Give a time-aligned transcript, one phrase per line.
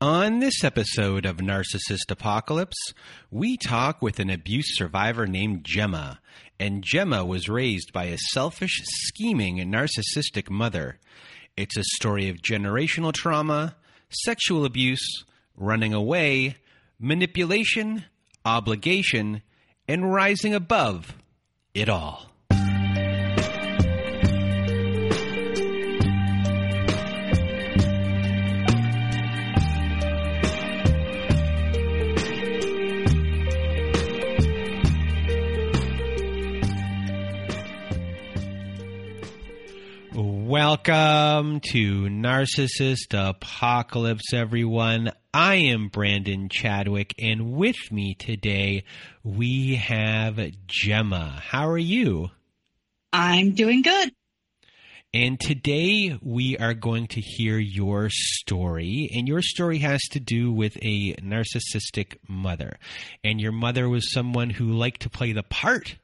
[0.00, 2.94] On this episode of Narcissist Apocalypse,
[3.32, 6.18] we talk with an abuse survivor named Jemma.
[6.60, 11.00] And Jemma was raised by a selfish, scheming, and narcissistic mother.
[11.56, 13.74] It's a story of generational trauma,
[14.08, 15.24] sexual abuse,
[15.56, 16.58] running away,
[17.00, 18.04] manipulation,
[18.44, 19.42] obligation,
[19.88, 21.16] and rising above
[21.74, 22.27] it all.
[40.68, 45.10] Welcome to Narcissist Apocalypse, everyone.
[45.32, 48.84] I am Brandon Chadwick, and with me today
[49.24, 50.34] we have
[50.66, 51.40] Jemma.
[51.40, 52.32] How are you?
[53.14, 54.12] I'm doing good.
[55.14, 60.52] And today we are going to hear your story, and your story has to do
[60.52, 62.76] with a narcissistic mother.
[63.24, 65.96] And your mother was someone who liked to play the part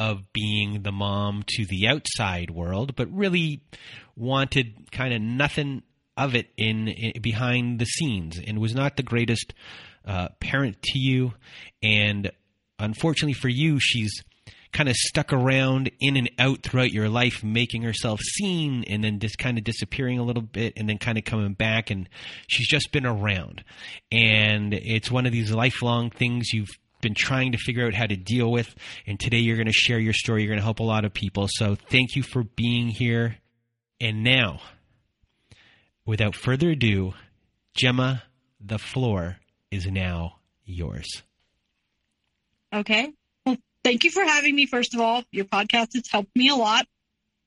[0.00, 3.60] of being the mom to the outside world, but really
[4.16, 5.82] wanted kind of nothing
[6.16, 9.52] of it in, in, behind the scenes, and was not the greatest
[10.06, 11.34] uh, parent to you.
[11.82, 12.32] And
[12.78, 14.24] unfortunately for you, she's
[14.72, 19.18] kind of stuck around in and out throughout your life, making herself seen and then
[19.18, 21.90] just kind of disappearing a little bit and then kind of coming back.
[21.90, 22.08] And
[22.46, 23.64] she's just been around.
[24.10, 26.70] And it's one of these lifelong things you've
[27.00, 28.74] been trying to figure out how to deal with.
[29.06, 30.42] And today you're going to share your story.
[30.42, 31.48] You're going to help a lot of people.
[31.50, 33.36] So thank you for being here.
[34.00, 34.60] And now,
[36.06, 37.14] without further ado,
[37.78, 38.22] Jemma,
[38.60, 39.36] the floor
[39.70, 41.22] is now yours.
[42.72, 43.12] Okay.
[43.44, 45.22] Well, thank you for having me, first of all.
[45.30, 46.86] Your podcast has helped me a lot.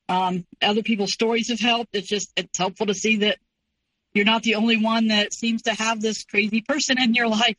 [0.10, 1.96] Um, other people's stories have helped.
[1.96, 3.38] It's just, it's helpful to see that
[4.14, 7.56] you're not the only one that seems to have this crazy person in your life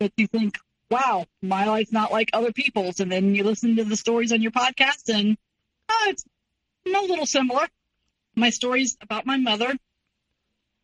[0.00, 0.58] that you think,
[0.90, 3.00] wow, my life's not like other people's.
[3.00, 5.36] And then you listen to the stories on your podcast and
[5.88, 6.24] oh, it's
[6.86, 7.66] a little similar.
[8.34, 9.74] My stories about my mother.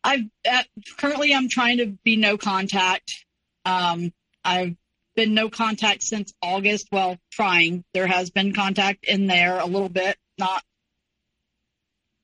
[0.03, 3.25] I've at, currently I'm trying to be no contact.
[3.65, 4.13] Um,
[4.43, 4.75] I've
[5.15, 6.89] been no contact since August.
[6.91, 7.83] Well, trying.
[7.93, 10.63] There has been contact in there a little bit, not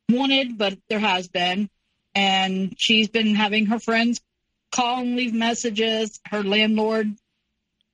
[0.09, 1.69] wanted, but there has been.
[2.13, 4.21] And she's been having her friends
[4.71, 6.19] call and leave messages.
[6.27, 7.15] Her landlord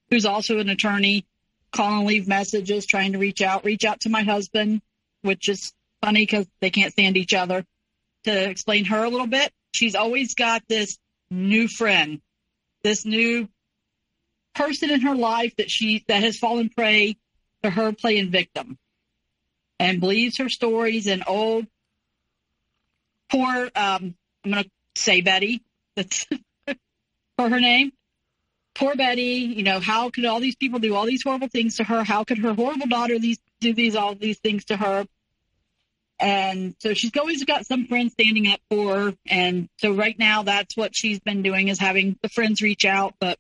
[0.09, 1.25] who's also an attorney,
[1.71, 4.81] call and leave messages, trying to reach out, reach out to my husband,
[5.21, 7.65] which is funny because they can't stand each other.
[8.23, 10.97] To explain her a little bit, she's always got this
[11.29, 12.21] new friend,
[12.83, 13.47] this new
[14.53, 17.15] person in her life that she that has fallen prey
[17.63, 18.77] to her playing victim,
[19.79, 21.07] and believes her stories.
[21.07, 21.67] And old
[23.29, 25.63] poor, um, I'm to say Betty.
[25.95, 26.25] That's
[27.37, 27.91] for her name
[28.77, 31.83] poor Betty, you know, how could all these people do all these horrible things to
[31.83, 32.03] her?
[32.03, 35.05] How could her horrible daughter these do these all these things to her?
[36.19, 39.13] And so she's always got some friends standing up for her.
[39.27, 43.15] And so right now that's what she's been doing is having the friends reach out.
[43.19, 43.39] But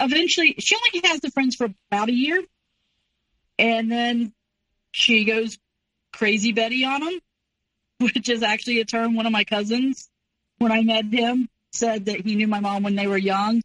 [0.00, 2.42] eventually she only has the friends for about a year.
[3.60, 4.32] And then
[4.90, 5.56] she goes
[6.12, 7.18] crazy Betty on them,
[7.98, 10.08] which is actually a term one of my cousins,
[10.58, 13.62] when I met him, said that he knew my mom when they were young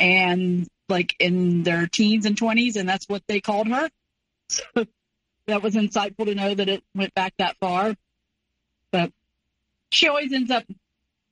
[0.00, 3.88] and like in their teens and 20s, and that's what they called her.
[4.48, 4.64] So
[5.46, 7.94] that was insightful to know that it went back that far.
[8.90, 9.12] But
[9.90, 10.64] she always ends up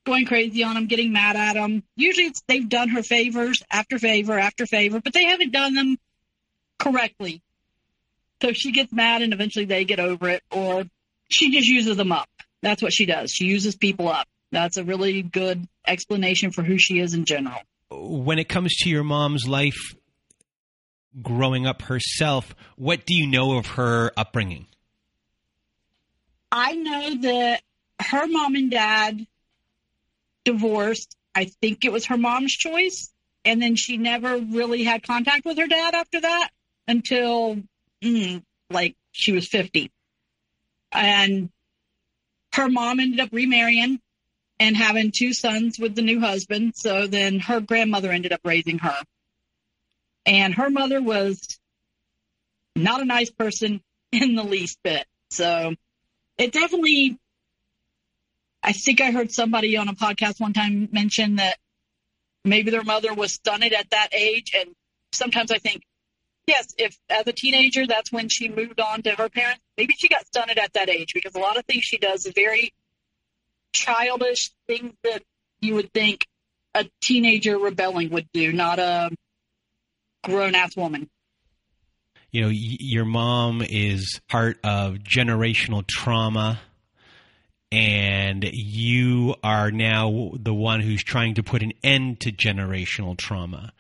[0.06, 1.82] going crazy on them, getting mad at them.
[1.96, 5.98] Usually they've done her favors after favor after favor, but they haven't done them
[6.78, 7.42] correctly.
[8.40, 10.84] So she gets mad and eventually they get over it, or
[11.28, 12.28] she just uses them up.
[12.62, 13.32] That's what she does.
[13.32, 14.28] She uses people up.
[14.52, 18.90] That's a really good explanation for who she is in general when it comes to
[18.90, 19.94] your mom's life
[21.22, 24.66] growing up herself, what do you know of her upbringing?
[26.50, 27.62] I know that
[28.00, 29.26] her mom and dad
[30.44, 31.14] divorced.
[31.34, 33.12] I think it was her mom's choice.
[33.44, 36.50] And then she never really had contact with her dad after that
[36.86, 37.58] until
[38.02, 39.90] mm, like she was 50.
[40.92, 41.50] And
[42.54, 44.00] her mom ended up remarrying
[44.60, 46.74] and having two sons with the new husband.
[46.76, 48.96] So then her grandmother ended up raising her.
[50.26, 51.58] And her mother was
[52.76, 53.80] not a nice person
[54.12, 55.06] in the least bit.
[55.30, 55.74] So
[56.38, 57.18] it definitely,
[58.62, 61.58] I think I heard somebody on a podcast one time mention that
[62.44, 64.52] maybe their mother was stunted at that age.
[64.56, 64.74] And
[65.12, 65.82] sometimes I think,
[66.46, 70.08] yes, if as a teenager, that's when she moved on to her parents, maybe she
[70.08, 72.72] got stunted at that age because a lot of things she does is very
[73.72, 75.22] childish things that
[75.60, 76.26] you would think
[76.74, 79.10] a teenager rebelling would do, not a
[80.24, 81.08] grown ass woman.
[82.30, 86.60] You know, y- your mom is part of generational trauma,
[87.72, 93.72] and you are now the one who's trying to put an end to generational trauma.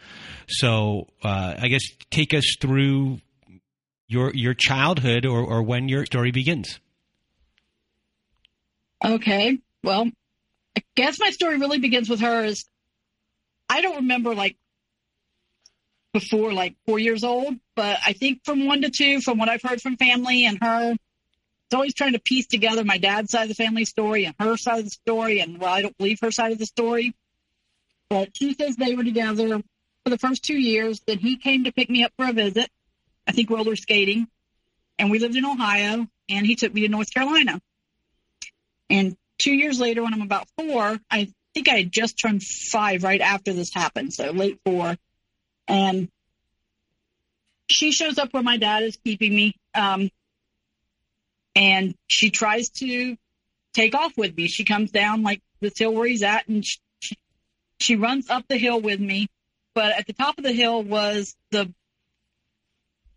[0.48, 3.20] So, uh, I guess take us through
[4.08, 6.80] your your childhood or, or when your story begins.
[9.04, 9.58] Okay.
[9.82, 10.10] Well,
[10.76, 12.64] I guess my story really begins with her is
[13.68, 14.56] I don't remember like
[16.12, 19.62] before like four years old, but I think from one to two, from what I've
[19.62, 23.48] heard from family and her, it's always trying to piece together my dad's side of
[23.48, 25.40] the family story and her side of the story.
[25.40, 27.14] And well, I don't believe her side of the story,
[28.08, 29.60] but she says they were together
[30.04, 31.00] for the first two years.
[31.06, 32.70] Then he came to pick me up for a visit.
[33.26, 34.26] I think roller skating,
[34.98, 37.60] and we lived in Ohio, and he took me to North Carolina.
[38.88, 43.02] And two years later, when I'm about four, I think I had just turned five
[43.02, 44.96] right after this happened, so late four.
[45.66, 46.08] And
[47.68, 49.54] she shows up where my dad is keeping me.
[49.74, 50.10] Um,
[51.54, 53.16] and she tries to
[53.74, 54.48] take off with me.
[54.48, 56.64] She comes down like this hill where he's at, and
[57.00, 57.16] she,
[57.80, 59.28] she runs up the hill with me.
[59.74, 61.72] But at the top of the hill was the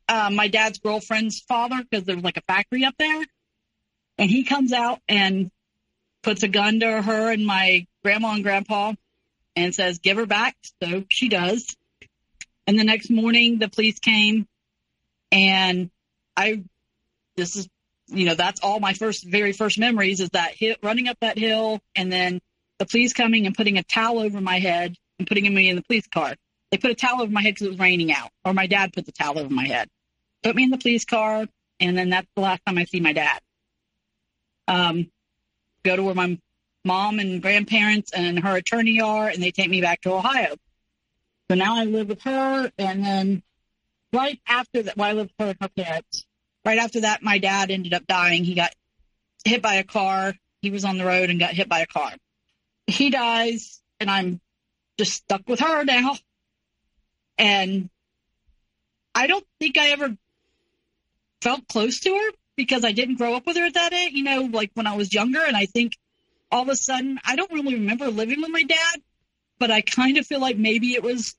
[0.08, 3.24] uh, my dad's girlfriend's father because there was like a factory up there,
[4.18, 5.50] and he comes out and
[6.24, 8.94] puts a gun to her and my grandma and grandpa
[9.56, 11.76] and says, "Give her back." So she does.
[12.68, 14.48] And the next morning, the police came,
[15.32, 15.90] and
[16.38, 16.64] I,
[17.36, 17.68] this is,
[18.08, 21.38] you know, that's all my first, very first memories is that hit, running up that
[21.38, 22.40] hill, and then
[22.78, 25.82] the police coming and putting a towel over my head and putting me in the
[25.82, 26.36] police car.
[26.70, 28.94] They put a towel over my head because it was raining out, or my dad
[28.94, 29.90] put the towel over my head.
[30.44, 31.48] Put me in the police car,
[31.80, 33.40] and then that's the last time I see my dad.
[34.68, 35.12] Um,
[35.84, 36.38] go to where my
[36.84, 40.56] mom and grandparents and her attorney are, and they take me back to Ohio.
[41.50, 43.44] So now I live with her, and then
[44.14, 46.26] right after that, well, I live with her and her parents.
[46.64, 48.44] Right after that, my dad ended up dying.
[48.44, 48.74] He got
[49.44, 50.34] hit by a car.
[50.62, 52.12] He was on the road and got hit by a car.
[52.88, 54.40] He dies, and I'm
[54.98, 56.16] just stuck with her now.
[57.38, 57.90] And
[59.16, 60.16] I don't think I ever
[61.42, 64.24] felt close to her because I didn't grow up with her at that age, you
[64.24, 65.42] know, like when I was younger.
[65.42, 65.94] And I think
[66.52, 69.02] all of a sudden, I don't really remember living with my dad,
[69.60, 71.36] but I kind of feel like maybe it was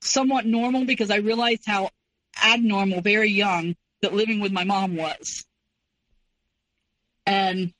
[0.00, 1.90] somewhat normal because I realized how
[2.42, 5.44] abnormal, very young, that living with my mom was.
[7.26, 7.72] And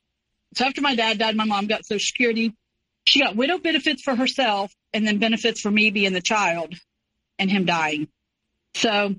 [0.55, 2.55] so after my dad died, my mom got Social Security.
[3.05, 6.75] She got widow benefits for herself and then benefits for me being the child
[7.39, 8.09] and him dying.
[8.75, 9.15] So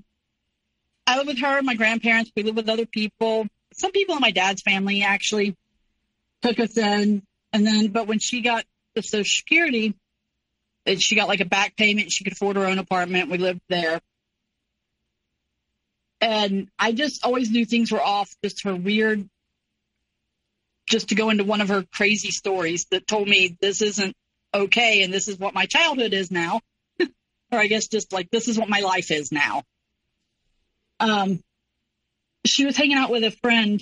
[1.12, 2.32] I live with her, my grandparents.
[2.34, 3.46] We live with other people.
[3.74, 5.54] Some people in my dad's family actually
[6.40, 7.22] took us in.
[7.52, 8.64] And then, but when she got
[8.94, 9.94] the Social Security,
[10.96, 12.10] she got like a back payment.
[12.10, 13.28] She could afford her own apartment.
[13.28, 14.00] We lived there.
[16.22, 19.28] And I just always knew things were off, just her weird,
[20.88, 24.16] just to go into one of her crazy stories that told me this isn't
[24.54, 26.62] okay and this is what my childhood is now.
[27.00, 29.64] or I guess just like this is what my life is now.
[31.02, 31.40] Um,
[32.46, 33.80] she was hanging out with a friend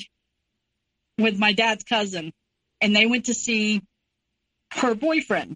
[1.19, 2.33] with my dad's cousin,
[2.81, 3.83] and they went to see
[4.73, 5.55] her boyfriend.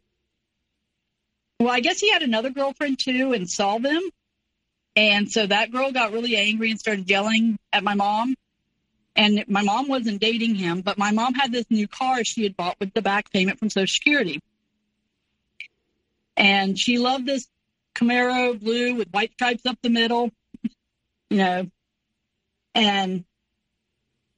[1.58, 4.02] Well, I guess he had another girlfriend too and saw them.
[4.94, 8.34] And so that girl got really angry and started yelling at my mom.
[9.16, 12.56] And my mom wasn't dating him, but my mom had this new car she had
[12.56, 14.40] bought with the back payment from Social Security.
[16.36, 17.46] And she loved this
[17.94, 20.30] Camaro blue with white stripes up the middle,
[21.34, 21.66] you know.
[22.76, 23.24] And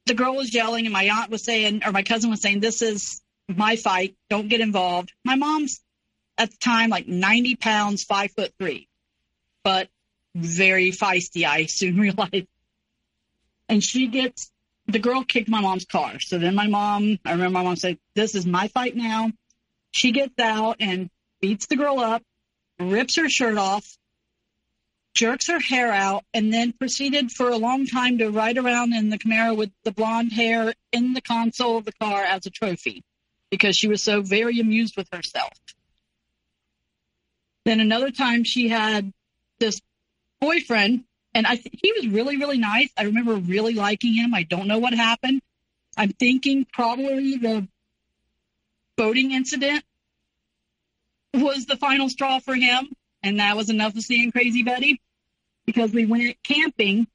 [0.07, 2.81] the girl was yelling, and my aunt was saying, or my cousin was saying, This
[2.81, 4.15] is my fight.
[4.29, 5.13] Don't get involved.
[5.23, 5.79] My mom's
[6.39, 8.87] at the time like 90 pounds, five foot three,
[9.63, 9.89] but
[10.35, 12.47] very feisty, I soon realized.
[13.69, 14.51] And she gets,
[14.87, 16.19] the girl kicked my mom's car.
[16.19, 19.31] So then my mom, I remember my mom said, This is my fight now.
[19.91, 21.11] She gets out and
[21.41, 22.23] beats the girl up,
[22.79, 23.97] rips her shirt off,
[25.17, 29.09] jerks her hair out, and then proceeded for a long time to ride around in
[29.09, 33.03] the Camaro with the blonde hair in the console of the car as a trophy
[33.49, 35.53] because she was so very amused with herself.
[37.65, 39.11] Then another time she had
[39.59, 39.81] this
[40.39, 42.89] boyfriend, and I th- he was really, really nice.
[42.95, 44.35] I remember really liking him.
[44.35, 45.41] I don't know what happened.
[45.97, 47.67] I'm thinking probably the
[48.95, 49.83] boating incident
[51.33, 52.89] was the final straw for him,
[53.23, 55.01] and that was enough of seeing Crazy Betty
[55.67, 57.05] because we went camping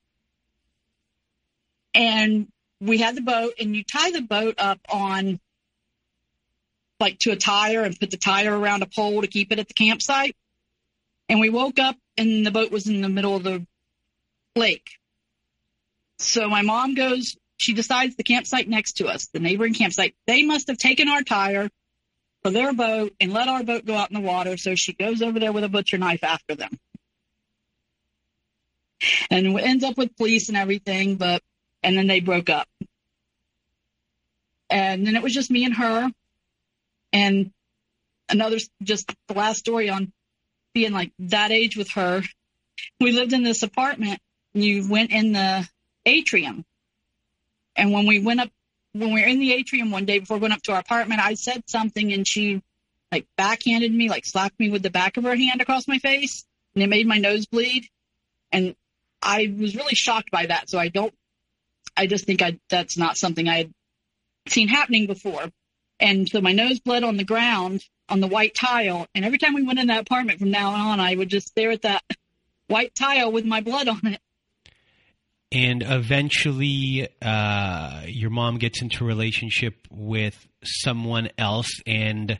[1.95, 2.47] and
[2.81, 5.41] we had the boat, and you tie the boat up on
[7.01, 9.67] like to a tire and put the tire around a pole to keep it at
[9.67, 10.37] the campsite.
[11.29, 13.67] And we woke up and the boat was in the middle of the
[14.55, 14.89] lake.
[16.19, 20.45] So my mom goes, she decides the campsite next to us, the neighboring campsite, they
[20.45, 21.69] must have taken our tire
[22.43, 24.57] for their boat and let our boat go out in the water.
[24.57, 26.79] So she goes over there with a butcher knife after them.
[29.31, 31.43] And ends up with police and everything, but,
[31.83, 32.69] and then they broke up.
[34.71, 36.11] And then it was just me and her.
[37.13, 37.53] And
[38.29, 40.13] another, just the last story on
[40.73, 42.23] being like that age with her.
[43.01, 44.21] We lived in this apartment.
[44.55, 45.69] You went in the
[46.07, 46.65] atrium.
[47.77, 48.51] And when we went up,
[48.93, 51.35] when we were in the atrium one day before going up to our apartment, I
[51.35, 52.63] said something and she
[53.11, 56.45] like backhanded me, like slapped me with the back of her hand across my face
[56.75, 57.89] and it made my nose bleed.
[58.51, 58.75] And
[59.23, 60.69] I was really shocked by that.
[60.69, 61.14] So I don't,
[61.97, 63.73] I just think I, that's not something I had
[64.49, 65.50] seen happening before.
[66.00, 69.07] And so my nose bled on the ground on the white tile.
[69.14, 71.71] And every time we went in that apartment from now on, I would just stare
[71.71, 72.02] at that
[72.67, 74.21] white tile with my blood on it.
[75.52, 82.38] And eventually, uh, your mom gets into a relationship with someone else, and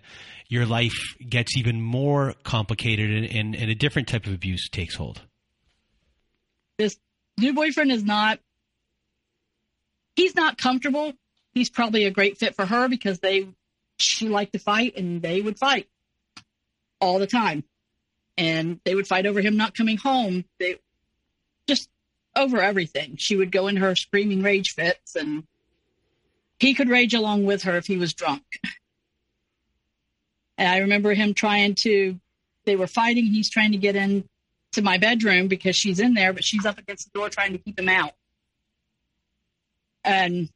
[0.49, 0.97] your life
[1.29, 5.21] gets even more complicated, and, and, and a different type of abuse takes hold.
[6.79, 6.97] This
[7.39, 8.39] new boyfriend is not,
[10.17, 11.13] he's not comfortable.
[11.55, 13.49] He's probably a great fit for her because they,
[13.99, 15.89] she liked to fight and they would fight
[17.01, 17.65] all the time.
[18.39, 20.47] And they would fight over him not coming home.
[20.59, 20.77] They
[21.67, 21.91] just
[22.35, 23.17] over everything.
[23.17, 25.45] She would go in her screaming rage fits, and
[26.59, 28.43] he could rage along with her if he was drunk.
[30.57, 32.19] And I remember him trying to,
[32.65, 33.27] they were fighting.
[33.27, 34.29] He's trying to get in
[34.73, 37.59] to my bedroom because she's in there, but she's up against the door trying to
[37.59, 38.13] keep him out.
[40.05, 40.49] And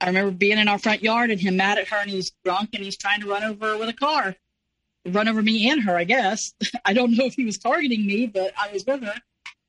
[0.00, 2.70] I remember being in our front yard and him mad at her and he's drunk
[2.74, 4.36] and he's trying to run over her with a car.
[5.04, 6.52] Run over me and her, I guess.
[6.84, 9.14] I don't know if he was targeting me, but I was with her.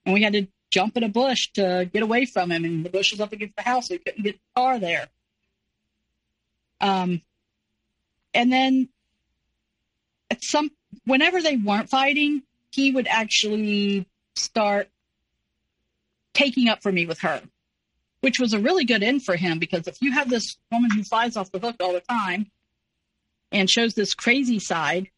[0.06, 2.90] And we had to jump in a bush to get away from him, and the
[2.90, 5.08] bush was up against the house, so he couldn't get the car there.
[6.82, 7.22] Um,
[8.34, 8.90] and then
[10.30, 10.72] at some,
[11.06, 14.90] whenever they weren't fighting, he would actually start
[16.34, 17.42] taking up for me with her,
[18.22, 21.04] which was a really good end for him because if you have this woman who
[21.04, 22.50] flies off the hook all the time
[23.52, 25.10] and shows this crazy side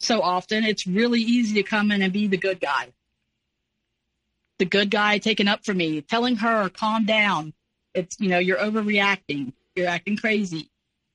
[0.00, 2.92] so often, it's really easy to come in and be the good guy
[4.58, 7.52] the good guy taking up for me, telling her, calm down.
[7.94, 9.52] It's, you know, you're overreacting.
[9.74, 10.68] You're acting crazy,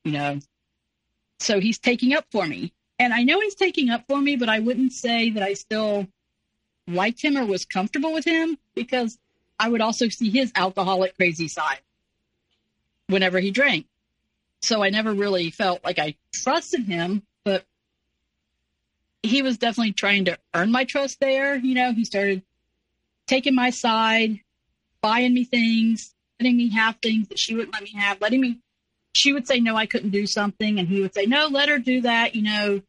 [0.04, 0.40] you know.
[1.40, 2.74] So he's taking up for me.
[3.04, 6.08] And I know he's taking up for me, but I wouldn't say that I still
[6.88, 9.18] liked him or was comfortable with him because
[9.60, 11.82] I would also see his alcoholic crazy side
[13.08, 13.88] whenever he drank.
[14.62, 17.66] So I never really felt like I trusted him, but
[19.22, 21.56] he was definitely trying to earn my trust there.
[21.56, 22.42] You know, he started
[23.28, 24.40] taking my side,
[25.02, 28.60] buying me things, letting me have things that she wouldn't let me have, letting me,
[29.14, 30.80] she would say, no, I couldn't do something.
[30.80, 32.34] And he would say, no, let her do that.
[32.34, 32.82] You know,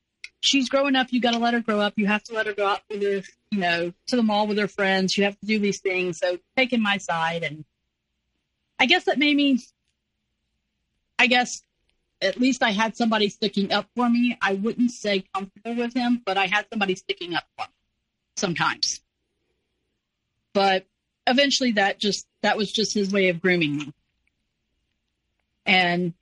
[0.44, 1.08] she's growing up.
[1.10, 1.94] You got to let her grow up.
[1.96, 3.02] You have to let her go out with
[3.50, 5.16] you know, to the mall with her friends.
[5.16, 6.18] You have to do these things.
[6.18, 7.42] So taking my side.
[7.42, 7.64] And
[8.78, 9.60] I guess that made me,
[11.18, 11.62] I guess
[12.20, 14.36] at least I had somebody sticking up for me.
[14.40, 17.74] I wouldn't say comfortable with him, but I had somebody sticking up for me
[18.36, 19.00] sometimes.
[20.52, 20.86] But
[21.26, 23.92] eventually that just that was just his way of grooming me.
[25.64, 26.12] And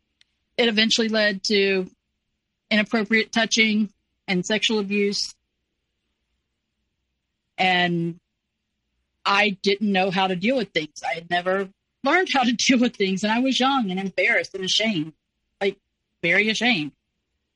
[0.56, 1.90] it eventually led to
[2.70, 3.92] inappropriate touching
[4.32, 5.34] and sexual abuse.
[7.58, 8.18] And
[9.24, 11.02] I didn't know how to deal with things.
[11.08, 11.68] I had never
[12.02, 15.12] learned how to deal with things, and I was young and embarrassed and ashamed,
[15.60, 15.76] like
[16.22, 16.92] very ashamed.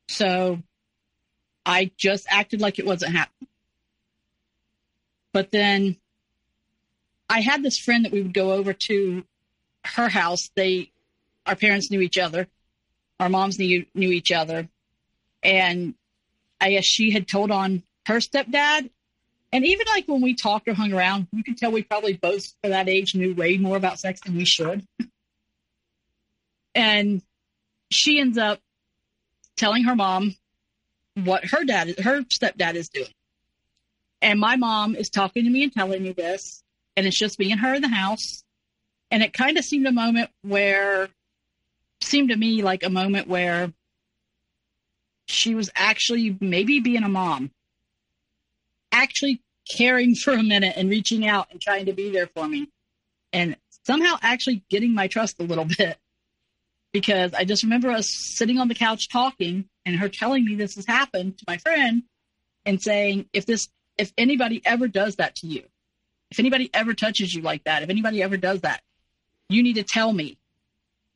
[0.08, 0.62] So
[1.64, 3.48] I just acted like it wasn't happening.
[5.32, 5.96] But then
[7.28, 9.24] I had this friend that we would go over to
[9.84, 10.50] her house.
[10.54, 10.92] They,
[11.44, 12.46] our parents knew each other.
[13.18, 14.68] Our moms knew, knew each other.
[15.42, 15.94] And
[16.60, 18.90] I guess she had told on her stepdad.
[19.52, 22.44] And even like when we talked or hung around, you could tell we probably both
[22.62, 24.86] for that age knew way more about sex than we should.
[26.74, 27.22] and
[27.90, 28.60] she ends up
[29.56, 30.34] telling her mom
[31.14, 33.08] what her dad, her stepdad is doing.
[34.20, 36.62] And my mom is talking to me and telling me this
[36.96, 38.44] and it's just me and her in the house.
[39.10, 41.08] And it kind of seemed a moment where,
[42.02, 43.72] seemed to me like a moment where
[45.26, 47.50] she was actually maybe being a mom,
[48.92, 52.68] actually caring for a minute and reaching out and trying to be there for me.
[53.32, 55.98] And somehow actually getting my trust a little bit
[56.92, 60.76] because I just remember us sitting on the couch talking and her telling me this
[60.76, 62.04] has happened to my friend
[62.64, 63.68] and saying, if this,
[63.98, 65.62] if anybody ever does that to you,
[66.30, 68.82] if anybody ever touches you like that, if anybody ever does that,
[69.48, 70.38] you need to tell me.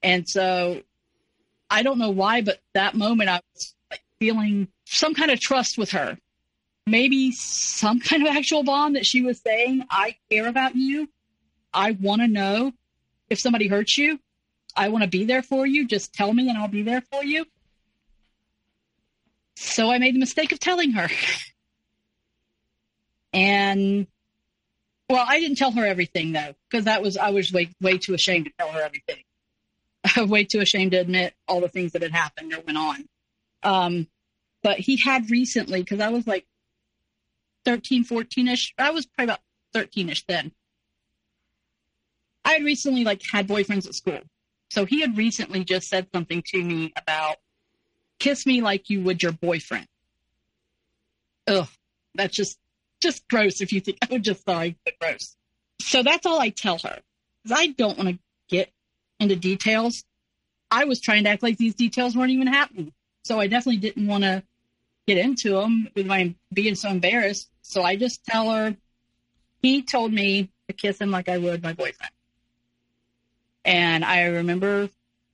[0.03, 0.83] And so
[1.69, 3.75] I don't know why, but that moment I was
[4.21, 6.17] feeling some kind of trust with her.
[6.87, 11.09] Maybe some kind of actual bond that she was saying, I care about you.
[11.73, 12.73] I want to know
[13.29, 14.21] if somebody hurts you.
[14.77, 15.87] I want to be there for you.
[15.87, 17.45] Just tell me and I'll be there for you.
[19.57, 21.09] So I made the mistake of telling her.
[23.33, 24.07] and
[25.09, 28.15] well, I didn't tell her everything though, because that was I was way way too
[28.15, 29.25] ashamed to tell her everything.
[30.31, 33.09] way too ashamed to admit all the things that had happened or went on.
[33.63, 34.09] Um,
[34.63, 36.47] but he had recently, because I was like
[37.65, 38.75] 13, 14 ish.
[38.79, 39.41] I was probably about
[39.75, 40.53] 13 ish then.
[42.45, 44.21] I had recently like had boyfriends at school.
[44.71, 47.37] So he had recently just said something to me about
[48.19, 49.87] kiss me like you would your boyfriend.
[51.49, 51.69] Ugh,
[52.15, 52.59] that's just
[53.01, 55.37] just gross if you think I would just sorry, but gross.
[55.81, 57.01] So that's all I tell her.
[57.43, 58.71] Because I don't want to get
[59.19, 60.05] into details.
[60.71, 62.93] I was trying to act like these details weren't even happening.
[63.23, 64.43] So I definitely didn't want to
[65.07, 67.51] get into them with my being so embarrassed.
[67.63, 68.77] So I just tell her
[69.63, 72.13] he told me to kiss him like I would my boyfriend.
[73.65, 74.89] And I remember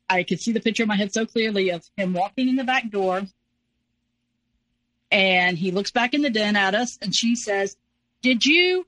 [0.08, 2.64] I could see the picture in my head so clearly of him walking in the
[2.64, 3.22] back door.
[5.10, 7.76] And he looks back in the den at us and she says,
[8.22, 8.86] Did you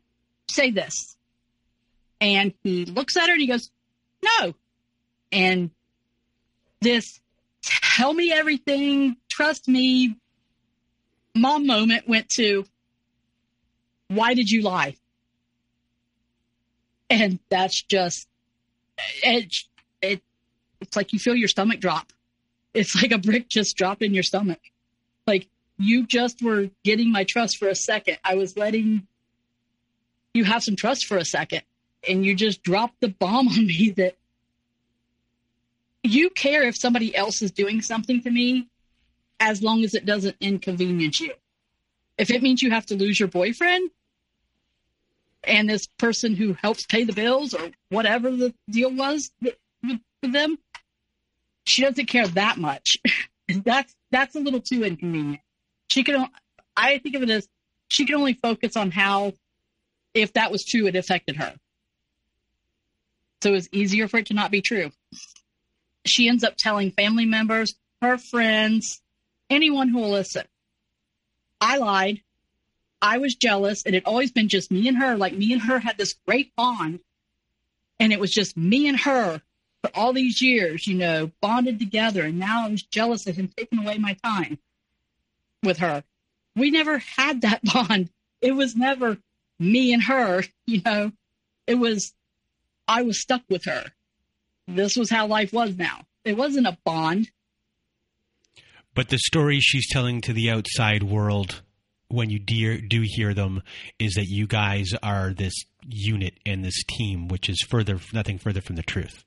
[0.48, 1.16] say this?
[2.20, 3.70] And he looks at her and he goes,
[4.22, 4.54] No.
[5.30, 5.70] And
[6.80, 7.20] this
[7.62, 10.16] tell me everything, trust me,
[11.34, 12.64] mom moment went to,
[14.08, 14.96] Why did you lie?
[17.10, 18.28] And that's just
[19.22, 19.54] it,
[20.02, 20.22] it
[20.80, 22.12] it's like you feel your stomach drop.
[22.74, 24.60] It's like a brick just dropped in your stomach.
[25.26, 25.48] Like
[25.78, 28.18] you just were getting my trust for a second.
[28.24, 29.06] I was letting
[30.34, 31.62] you have some trust for a second,
[32.08, 34.16] and you just dropped the bomb on me that
[36.08, 38.68] you care if somebody else is doing something to me
[39.40, 41.32] as long as it doesn't inconvenience you.
[42.16, 43.90] If it means you have to lose your boyfriend,
[45.44, 49.54] and this person who helps pay the bills or whatever the deal was with
[50.22, 50.58] them,
[51.64, 52.96] she doesn't care that much.
[53.64, 55.42] that's that's a little too inconvenient.
[55.88, 56.28] She can.
[56.76, 57.48] I think of it as
[57.88, 59.32] she can only focus on how,
[60.14, 61.54] if that was true, it affected her.
[63.42, 64.90] So it's easier for it to not be true.
[66.08, 69.00] She ends up telling family members, her friends,
[69.50, 70.44] anyone who will listen.
[71.60, 72.22] I lied.
[73.00, 73.82] I was jealous.
[73.84, 75.16] And it had always been just me and her.
[75.16, 77.00] Like me and her had this great bond.
[78.00, 79.42] And it was just me and her
[79.82, 82.24] for all these years, you know, bonded together.
[82.24, 84.58] And now I was jealous of him taking away my time
[85.62, 86.04] with her.
[86.56, 88.10] We never had that bond.
[88.40, 89.18] It was never
[89.58, 91.12] me and her, you know.
[91.66, 92.14] It was,
[92.86, 93.92] I was stuck with her.
[94.68, 96.02] This was how life was now.
[96.24, 97.30] It wasn't a bond.
[98.94, 101.62] But the story she's telling to the outside world
[102.08, 103.62] when you dear, do hear them
[103.98, 105.54] is that you guys are this
[105.86, 109.24] unit and this team, which is further nothing further from the truth.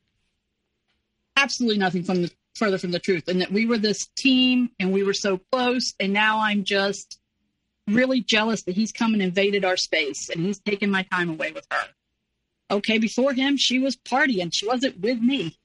[1.37, 4.91] Absolutely nothing from the further from the truth, and that we were this team and
[4.91, 7.19] we were so close, and now I'm just
[7.87, 11.51] really jealous that he's come and invaded our space and he's taken my time away
[11.51, 11.87] with her.
[12.71, 14.49] Okay, before him, she was partying.
[14.53, 15.57] She wasn't with me.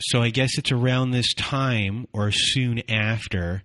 [0.00, 3.62] So I guess it's around this time or soon after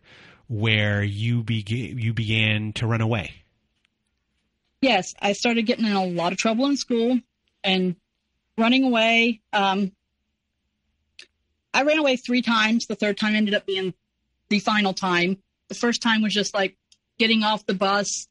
[0.47, 3.33] where you began you began to run away.
[4.81, 7.19] Yes, I started getting in a lot of trouble in school
[7.63, 7.95] and
[8.57, 9.41] running away.
[9.53, 9.91] Um,
[11.73, 12.87] I ran away three times.
[12.87, 13.93] The third time ended up being
[14.49, 15.37] the final time.
[15.69, 16.75] The first time was just like
[17.17, 18.27] getting off the bus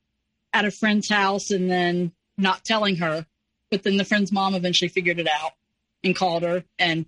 [0.53, 3.27] at a friend's house and then not telling her.
[3.71, 5.53] But then the friend's mom eventually figured it out
[6.03, 6.65] and called her.
[6.79, 7.07] And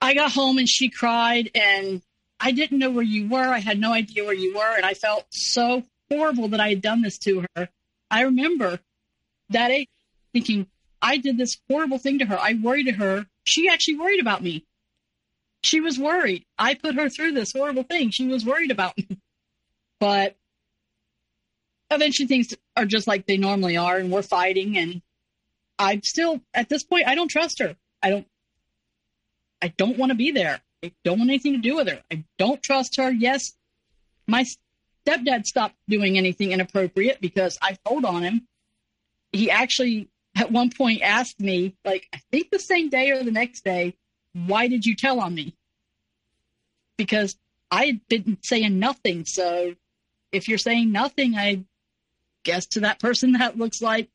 [0.00, 2.02] I got home and she cried and
[2.38, 3.38] I didn't know where you were.
[3.38, 4.76] I had no idea where you were.
[4.76, 7.68] And I felt so horrible that I had done this to her.
[8.10, 8.80] I remember
[9.50, 9.88] that age
[10.32, 10.66] thinking,
[11.02, 12.38] I did this horrible thing to her.
[12.38, 13.26] I worried her.
[13.44, 14.64] She actually worried about me.
[15.62, 16.44] She was worried.
[16.58, 18.10] I put her through this horrible thing.
[18.10, 19.06] She was worried about me.
[19.98, 20.36] But
[21.90, 25.02] eventually things are just like they normally are and we're fighting and
[25.80, 27.74] I'm still at this point I don't trust her.
[28.02, 28.26] I don't
[29.62, 30.60] I don't want to be there.
[30.84, 32.02] I don't want anything to do with her.
[32.12, 33.10] I don't trust her.
[33.10, 33.52] Yes,
[34.26, 34.44] my
[35.06, 38.46] stepdad stopped doing anything inappropriate because I told on him.
[39.32, 43.30] He actually, at one point, asked me, like, I think the same day or the
[43.30, 43.96] next day,
[44.32, 45.54] why did you tell on me?
[46.96, 47.36] Because
[47.70, 49.24] I had been saying nothing.
[49.26, 49.74] So
[50.32, 51.64] if you're saying nothing, I
[52.44, 54.08] guess to that person that looks like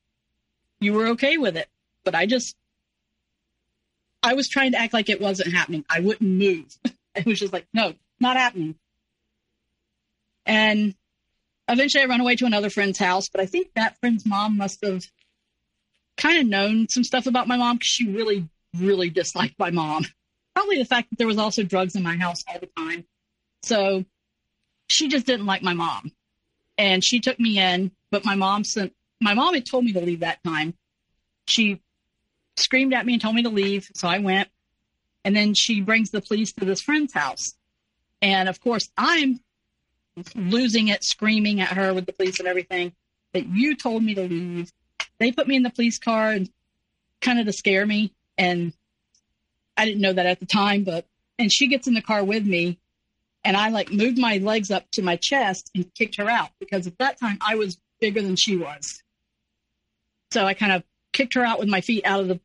[0.80, 1.68] you were okay with it.
[2.04, 2.56] But I just,
[4.22, 5.86] I was trying to act like it wasn't happening.
[5.90, 6.78] I wouldn't move.
[7.16, 8.76] it was just like, no, not happening.
[10.46, 10.96] And
[11.68, 14.84] eventually I run away to another friend's house, but I think that friend's mom must
[14.86, 15.06] have
[16.18, 20.06] kind of known some stuff about my mom because she really, really disliked my mom.
[20.56, 23.06] Probably the fact that there was also drugs in my house all the time.
[23.64, 24.06] So
[24.88, 26.12] she just didn't like my mom.
[26.78, 30.02] And she took me in, but my mom sent, my mom had told me to
[30.02, 30.74] leave that time.
[31.48, 31.82] She
[32.58, 33.90] screamed at me and told me to leave.
[33.96, 34.50] So I went.
[35.24, 37.56] And then she brings the police to this friend's house.
[38.22, 39.40] And of course, I'm
[40.36, 42.94] losing it, screaming at her with the police and everything
[43.34, 44.72] that you told me to leave.
[45.20, 46.50] They put me in the police car and
[47.22, 48.14] kind of to scare me.
[48.38, 48.74] And
[49.78, 51.06] I didn't know that at the time, but,
[51.40, 52.78] and she gets in the car with me
[53.46, 56.88] and I like moved my legs up to my chest and kicked her out because
[56.88, 59.04] at that time I was bigger than she was.
[60.36, 62.42] So I kind of kicked her out with my feet out of the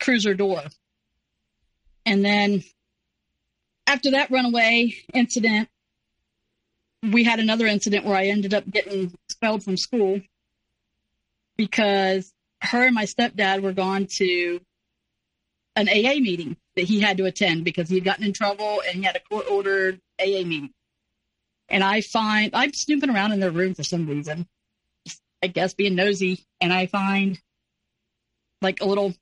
[0.00, 0.62] cruiser door.
[2.06, 2.64] And then
[3.86, 5.68] after that runaway incident,
[7.02, 10.22] we had another incident where I ended up getting expelled from school
[11.58, 14.58] because her and my stepdad were gone to
[15.76, 18.96] an AA meeting that he had to attend because he had gotten in trouble and
[18.96, 20.70] he had a court ordered AA meeting.
[21.68, 24.48] And I find I'm snooping around in their room for some reason,
[25.42, 27.38] I guess being nosy, and I find
[28.62, 29.14] like a little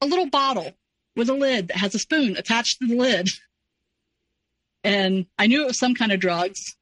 [0.00, 0.72] a little bottle
[1.16, 3.28] with a lid that has a spoon attached to the lid.
[4.84, 6.76] And I knew it was some kind of drugs.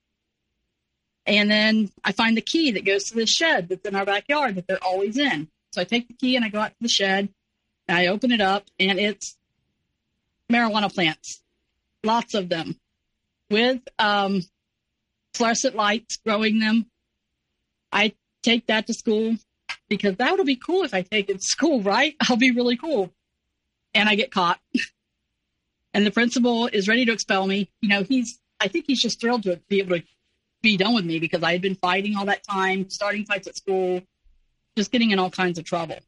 [1.27, 4.57] And then I find the key that goes to the shed that's in our backyard
[4.57, 5.49] that they're always in.
[5.73, 7.31] So I take the key and I go out to the shed
[7.89, 9.37] and I open it up and it's
[10.53, 11.43] marijuana plants,
[12.03, 12.79] lots of them,
[13.51, 14.43] with um,
[15.33, 16.87] fluorescent lights growing them.
[17.91, 19.37] I take that to school
[19.89, 22.15] because that would be cool if I take it to school, right?
[22.29, 23.11] I'll be really cool.
[23.95, 24.61] And I get caught.
[25.95, 27.71] and the principal is ready to expel me.
[27.81, 30.05] You know, he's, I think he's just thrilled to be able to
[30.63, 33.57] be done with me because I had been fighting all that time, starting fights at
[33.57, 34.03] school,
[34.77, 35.99] just getting in all kinds of trouble.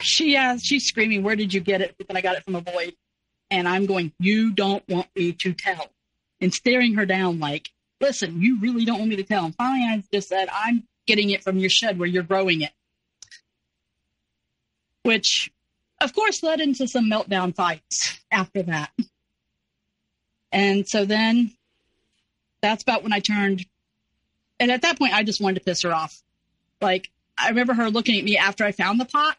[0.00, 1.96] She has, she's screaming, Where did you get it?
[2.08, 2.92] And I got it from a boy.
[3.50, 5.90] And I'm going, You don't want me to tell.
[6.40, 9.44] And staring her down like, Listen, you really don't want me to tell.
[9.44, 12.70] And finally, I just said, I'm getting it from your shed where you're growing it.
[15.02, 15.50] Which,
[16.00, 18.90] of course, led into some meltdown fights after that.
[20.52, 21.52] And so then
[22.62, 23.66] that's about when I turned.
[24.60, 26.22] And at that point, I just wanted to piss her off.
[26.80, 29.36] Like, I remember her looking at me after I found the pot.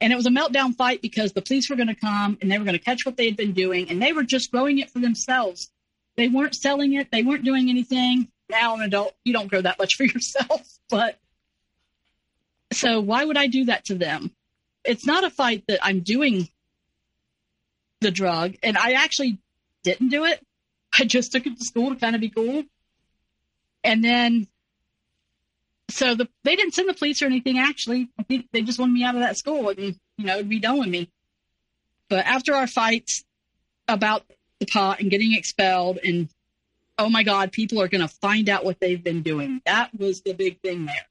[0.00, 2.58] And it was a meltdown fight because the police were going to come and they
[2.58, 3.88] were going to catch what they had been doing.
[3.88, 5.70] And they were just growing it for themselves.
[6.16, 8.28] They weren't selling it, they weren't doing anything.
[8.48, 10.78] Now, an adult, you don't grow that much for yourself.
[10.88, 11.18] But
[12.72, 14.30] so, why would I do that to them?
[14.84, 16.48] It's not a fight that I'm doing
[18.00, 18.54] the drug.
[18.62, 19.38] And I actually
[19.82, 20.44] didn't do it.
[20.98, 22.64] I just took it to school to kind of be cool.
[23.84, 24.46] And then,
[25.90, 27.58] so the they didn't send the police or anything.
[27.58, 30.48] Actually, I think they just wanted me out of that school and you know it'd
[30.48, 31.08] be done with me.
[32.08, 33.24] But after our fights
[33.88, 34.24] about
[34.60, 36.28] the pot and getting expelled, and
[36.98, 39.60] oh my God, people are going to find out what they've been doing.
[39.66, 41.06] That was the big thing there.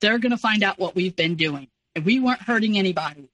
[0.00, 3.28] They're going to find out what we've been doing, and we weren't hurting anybody.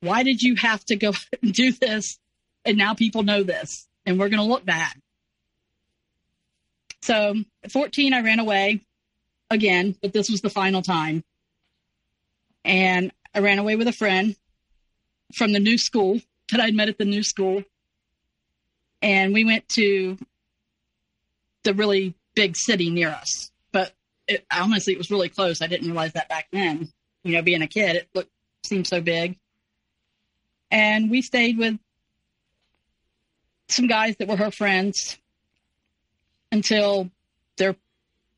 [0.00, 2.18] Why did you have to go and do this?
[2.64, 4.92] And now people know this and we're going to look bad.
[7.02, 8.84] So at 14, I ran away
[9.50, 11.24] again, but this was the final time.
[12.64, 14.36] And I ran away with a friend
[15.34, 17.64] from the new school that I'd met at the new school.
[19.02, 20.18] And we went to
[21.64, 23.50] the really big city near us.
[23.72, 23.92] But
[24.26, 25.62] it, honestly, it was really close.
[25.62, 26.88] I didn't realize that back then.
[27.24, 28.30] You know, being a kid, it looked
[28.64, 29.38] seemed so big.
[30.70, 31.78] And we stayed with
[33.68, 35.18] some guys that were her friends
[36.52, 37.10] until
[37.56, 37.76] their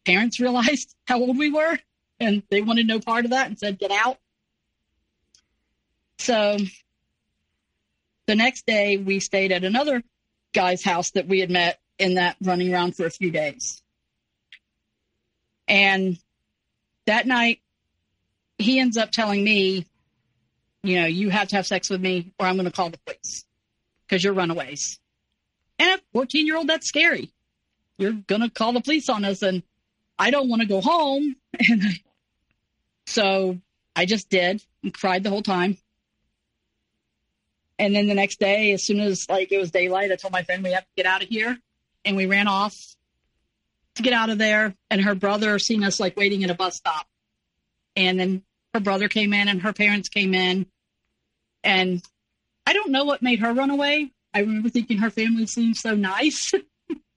[0.05, 1.79] parents realized how old we were
[2.18, 4.18] and they wanted no part of that and said, get out.
[6.18, 6.59] So
[8.27, 10.03] the next day, we stayed at another
[10.53, 13.83] guy's house that we had met in that running around for a few days.
[15.69, 16.19] And
[17.07, 17.61] that night,
[18.59, 19.87] he ends up telling me,
[20.83, 22.99] you know, you have to have sex with me or I'm going to call the
[22.99, 23.45] police
[24.07, 24.99] because you're runaways.
[25.79, 27.31] And a 14 year old, that's scary.
[27.97, 29.63] You're going to call the police on us, and
[30.19, 31.37] I don't want to go home.
[31.59, 31.83] And
[33.07, 33.59] so
[33.95, 35.77] I just did and cried the whole time.
[37.81, 40.43] And then the next day, as soon as like it was daylight, I told my
[40.43, 41.59] friend we have to get out of here,
[42.05, 42.77] and we ran off
[43.95, 44.75] to get out of there.
[44.90, 47.07] And her brother seen us like waiting at a bus stop,
[47.97, 48.43] and then
[48.75, 50.66] her brother came in and her parents came in,
[51.64, 52.03] and
[52.66, 54.12] I don't know what made her run away.
[54.35, 56.53] I remember thinking her family seemed so nice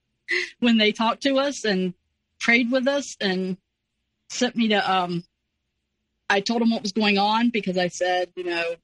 [0.60, 1.92] when they talked to us and
[2.40, 3.58] prayed with us and
[4.30, 5.24] sent me to um
[6.30, 8.76] I told them what was going on because I said, you know,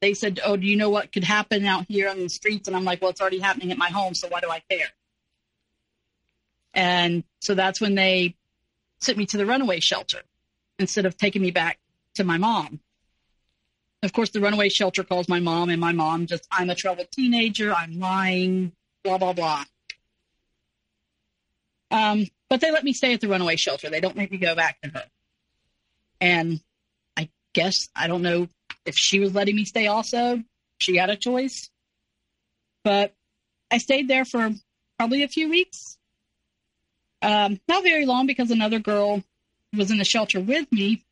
[0.00, 2.76] they said, "Oh, do you know what could happen out here on the streets?" And
[2.76, 4.88] I'm like, "Well, it's already happening at my home, so why do I care?"
[6.74, 8.36] And so that's when they
[9.00, 10.22] sent me to the runaway shelter
[10.78, 11.78] instead of taking me back
[12.14, 12.80] to my mom.
[14.02, 17.10] Of course, the runaway shelter calls my mom, and my mom just, "I'm a troubled
[17.10, 17.74] teenager.
[17.74, 19.64] I'm lying." Blah blah blah.
[21.90, 23.90] Um, but they let me stay at the runaway shelter.
[23.90, 25.04] They don't make me go back to her.
[26.20, 26.60] And
[27.16, 28.48] I guess I don't know
[28.88, 30.42] if she was letting me stay also.
[30.78, 31.70] She had a choice.
[32.84, 33.14] But
[33.70, 34.50] I stayed there for
[34.98, 35.98] probably a few weeks.
[37.20, 39.22] Um, not very long because another girl
[39.76, 41.04] was in the shelter with me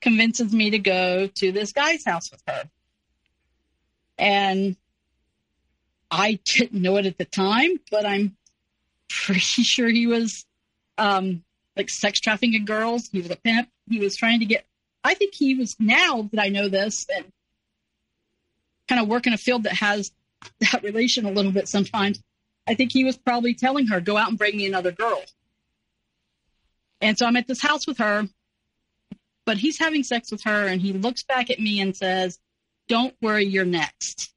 [0.00, 2.64] convinces me to go to this guy's house with her.
[4.18, 4.76] And
[6.10, 8.36] I didn't know it at the time, but I'm
[9.08, 10.44] pretty sure he was
[10.98, 11.42] um,
[11.76, 13.08] like sex trafficking girls.
[13.10, 13.68] He was a pimp.
[13.88, 14.66] He was trying to get.
[15.04, 17.26] I think he was now that I know this and
[18.88, 20.10] kind of work in a field that has
[20.60, 22.22] that relation a little bit sometimes.
[22.66, 25.22] I think he was probably telling her, "Go out and bring me another girl."
[27.02, 28.26] And so I'm at this house with her,
[29.44, 32.38] but he's having sex with her, and he looks back at me and says,
[32.88, 34.32] "Don't worry, you're next."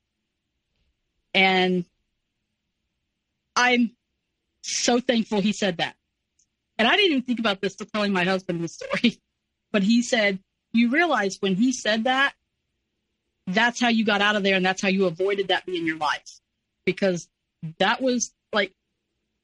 [1.33, 1.85] And
[3.55, 3.95] I'm
[4.61, 5.95] so thankful he said that.
[6.77, 9.17] And I didn't even think about this till telling my husband the story.
[9.69, 10.39] But he said,
[10.73, 12.33] You realize when he said that,
[13.47, 15.97] that's how you got out of there and that's how you avoided that being your
[15.97, 16.39] life.
[16.85, 17.27] Because
[17.79, 18.73] that was like,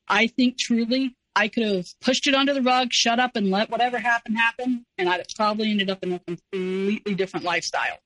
[0.08, 3.70] I think truly I could have pushed it under the rug, shut up, and let
[3.70, 4.86] whatever happened happen.
[4.98, 7.98] And I'd probably ended up in a completely different lifestyle.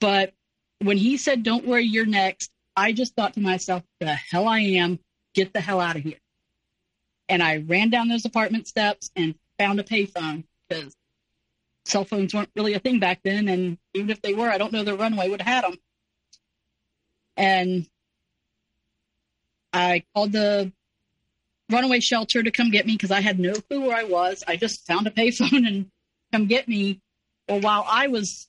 [0.00, 0.32] But
[0.80, 4.60] when he said, Don't worry, you're next, I just thought to myself, The hell I
[4.60, 4.98] am
[5.34, 6.18] get the hell out of here.
[7.28, 10.94] And I ran down those apartment steps and found a payphone because
[11.84, 13.48] cell phones weren't really a thing back then.
[13.48, 15.78] And even if they were, I don't know the runway would have had them.
[17.36, 17.86] And
[19.72, 20.72] I called the
[21.70, 24.44] runaway shelter to come get me because I had no clue where I was.
[24.46, 25.90] I just found a payphone and
[26.32, 27.00] come get me.
[27.48, 28.48] Well, while I was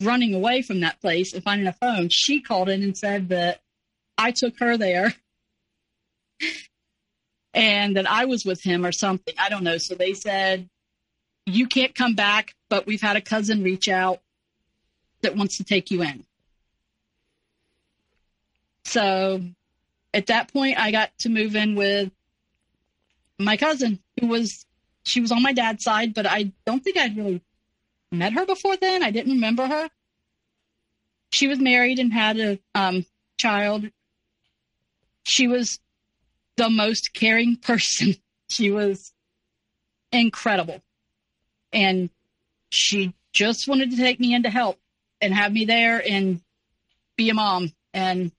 [0.00, 3.60] running away from that place and finding a phone, she called in and said that
[4.18, 5.14] I took her there
[7.54, 9.34] and that I was with him or something.
[9.38, 9.78] I don't know.
[9.78, 10.68] So they said,
[11.46, 14.18] You can't come back, but we've had a cousin reach out
[15.22, 16.24] that wants to take you in.
[18.84, 19.42] So
[20.12, 22.10] at that point, I got to move in with
[23.38, 24.66] my cousin, who was,
[25.04, 27.42] she was on my dad's side, but I don't think I'd really
[28.10, 29.04] met her before then.
[29.04, 29.88] I didn't remember her.
[31.30, 33.06] She was married and had a um,
[33.38, 33.88] child.
[35.22, 35.78] She was
[36.56, 38.16] the most caring person.
[38.48, 39.12] She was
[40.10, 40.82] incredible.
[41.72, 42.10] And
[42.74, 44.78] she just wanted to take me in to help
[45.20, 46.40] and have me there and
[47.16, 47.72] be a mom.
[47.92, 48.32] And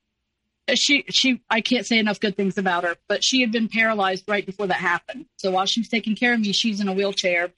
[0.73, 4.25] she, she, I can't say enough good things about her, but she had been paralyzed
[4.27, 5.25] right before that happened.
[5.37, 7.51] So while she was taking care of me, she's in a wheelchair.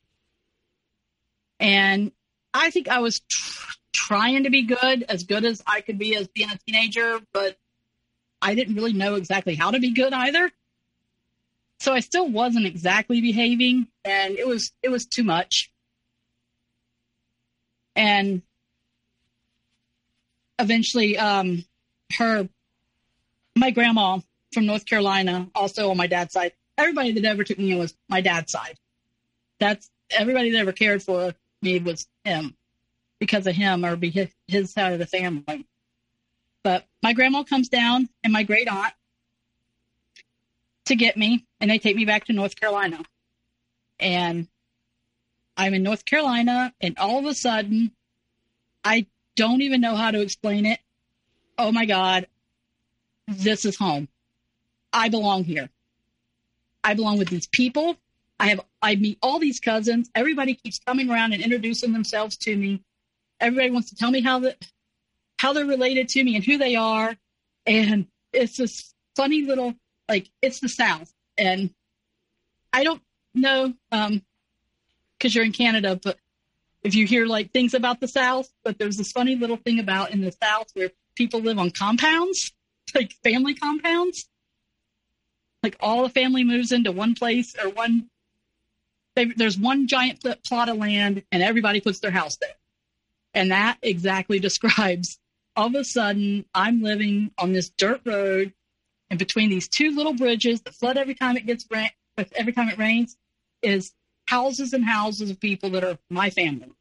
[1.60, 2.12] And
[2.54, 6.16] I think I was tr- trying to be good, as good as I could be
[6.16, 7.58] as being a teenager, but
[8.42, 10.52] I didn't really know exactly how to be good either.
[11.80, 15.72] So I still wasn't exactly behaving and it was it was too much.
[17.98, 18.44] And
[20.60, 21.66] eventually um
[22.18, 22.48] her
[23.58, 24.20] my grandma
[24.54, 27.96] from North Carolina, also on my dad's side, everybody that ever took me in was
[28.08, 28.78] my dad's side.
[29.60, 32.56] That's everybody that ever cared for me was him
[33.20, 35.66] because of him or be his side of the family.
[36.64, 38.94] But my grandma comes down and my great aunt
[40.86, 43.04] to get me and they take me back to North Carolina.
[44.00, 44.48] And
[45.58, 47.91] I'm in North Carolina and all of a sudden
[48.84, 50.80] I don't even know how to explain it.
[51.58, 52.28] Oh my God,
[53.28, 54.08] this is home.
[54.93, 55.70] I belong here.
[56.84, 57.98] I belong with these people.
[58.39, 60.10] I have I meet all these cousins.
[60.15, 62.84] Everybody keeps coming around and introducing themselves to me.
[63.39, 64.56] Everybody wants to tell me how the
[65.39, 67.15] how they're related to me and who they are.
[67.65, 69.74] And it's this funny little,
[70.10, 71.13] like, it's the South.
[71.38, 71.72] And
[72.74, 73.02] I don't
[73.34, 74.24] know, um,
[75.20, 76.18] cause you're in Canada, but
[76.84, 80.12] if you hear like things about the South, but there's this funny little thing about
[80.12, 82.54] in the South where people live on compounds,
[82.96, 84.30] like family compounds.
[85.64, 88.10] Like all the family moves into one place or one.
[89.16, 92.56] They, there's one giant plot of land, and everybody puts their house there,
[93.34, 95.20] and that exactly describes.
[95.56, 98.54] All of a sudden, I'm living on this dirt road,
[99.10, 101.90] and between these two little bridges that flood every time it gets rain,
[102.36, 103.18] every time it rains,
[103.64, 103.92] is
[104.28, 106.72] houses and houses of people that are my family.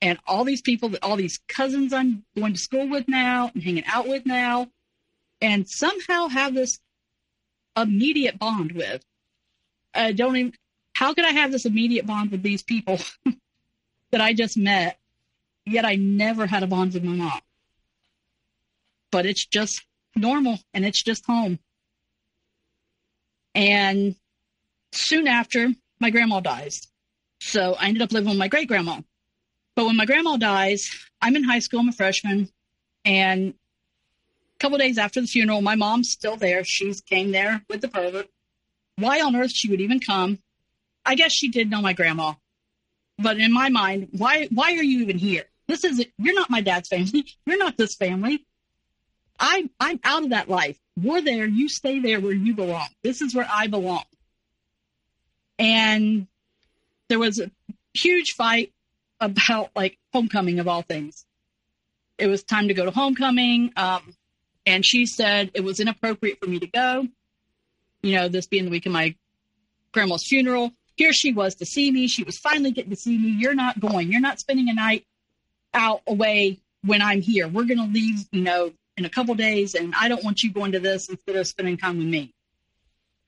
[0.00, 3.62] And all these people, that all these cousins I'm going to school with now and
[3.62, 4.68] hanging out with now,
[5.40, 6.80] and somehow have this
[7.76, 9.04] immediate bond with.
[9.94, 10.52] I don't even,
[10.94, 12.98] how could I have this immediate bond with these people
[14.10, 14.98] that I just met,
[15.64, 17.40] yet I never had a bond with my mom?
[19.10, 19.84] But it's just
[20.16, 21.58] normal and it's just home.
[23.54, 24.16] And
[24.92, 25.68] soon after,
[26.02, 26.86] my grandma dies.
[27.40, 29.00] So I ended up living with my great grandma.
[29.74, 30.90] But when my grandma dies,
[31.22, 32.50] I'm in high school, I'm a freshman,
[33.06, 33.54] and
[34.54, 36.62] a couple days after the funeral, my mom's still there.
[36.64, 38.28] She's came there with the pervert.
[38.96, 40.40] Why on earth she would even come?
[41.06, 42.34] I guess she did know my grandma.
[43.18, 45.44] But in my mind, why why are you even here?
[45.68, 47.26] This is you're not my dad's family.
[47.46, 48.44] You're not this family.
[49.38, 50.78] I I'm out of that life.
[51.00, 51.46] We're there.
[51.46, 52.88] You stay there where you belong.
[53.02, 54.04] This is where I belong.
[55.58, 56.26] And
[57.08, 57.50] there was a
[57.94, 58.72] huge fight
[59.20, 61.24] about like homecoming of all things.
[62.18, 63.72] It was time to go to homecoming.
[63.76, 64.14] Um,
[64.66, 67.06] and she said it was inappropriate for me to go.
[68.02, 69.14] You know, this being the week of my
[69.92, 70.72] grandma's funeral.
[70.96, 72.08] Here she was to see me.
[72.08, 73.36] She was finally getting to see me.
[73.38, 74.10] You're not going.
[74.10, 75.06] You're not spending a night
[75.74, 77.48] out away when I'm here.
[77.48, 80.52] We're going to leave, you know, in a couple days, and I don't want you
[80.52, 82.34] going to this instead of spending time with me.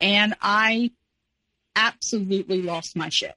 [0.01, 0.91] And I
[1.77, 3.35] absolutely lost my shit.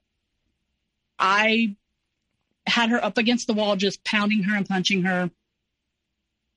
[1.19, 1.75] I
[2.67, 5.31] had her up against the wall, just pounding her and punching her.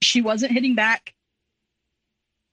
[0.02, 1.14] She wasn't hitting back.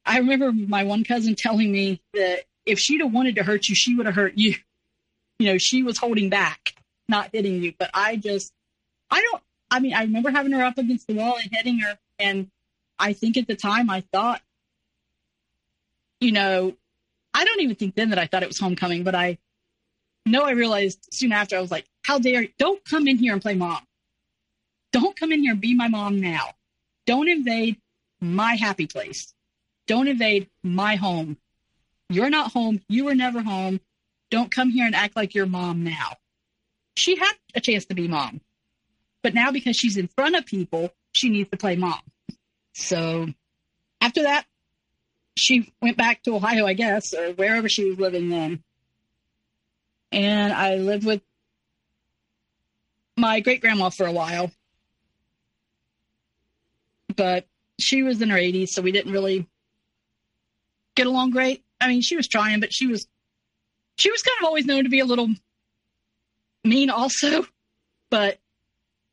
[0.06, 3.76] I remember my one cousin telling me that if she'd have wanted to hurt you,
[3.76, 4.56] she would have hurt you.
[5.40, 6.76] You know, she was holding back,
[7.10, 7.74] not hitting you.
[7.78, 8.54] But I just,
[9.12, 11.98] I don't, I mean, I remember having her up against the wall and hitting her.
[12.20, 12.50] And
[12.98, 14.42] I think at the time I thought,
[16.20, 16.76] you know,
[17.38, 19.38] I don't even think then that I thought it was homecoming, but I
[20.26, 22.50] know I realized soon after I was like, how dare you?
[22.58, 23.84] Don't come in here and play mom.
[24.92, 26.56] Don't come in here and be my mom now.
[27.06, 27.80] Don't invade
[28.20, 29.36] my happy place.
[29.86, 31.38] Don't invade my home.
[32.10, 32.82] You're not home.
[32.90, 33.82] You were never home.
[34.32, 36.18] Don't come here and act like you're mom now.
[36.96, 38.42] She had a chance to be mom.
[39.22, 42.02] But now because she's in front of people, she needs to play mom.
[42.74, 43.28] So
[44.02, 44.48] after that,
[45.38, 48.64] she went back to Ohio, I guess, or wherever she was living then.
[50.12, 51.22] And I lived with
[53.16, 54.52] my great grandma for a while.
[57.16, 57.48] But
[57.80, 59.48] she was in her 80s, so we didn't really
[60.96, 61.64] get along great.
[61.80, 63.08] I mean, she was trying, but she was
[63.98, 65.30] she was kind of always known to be a little
[66.64, 67.46] mean also,
[68.10, 68.40] but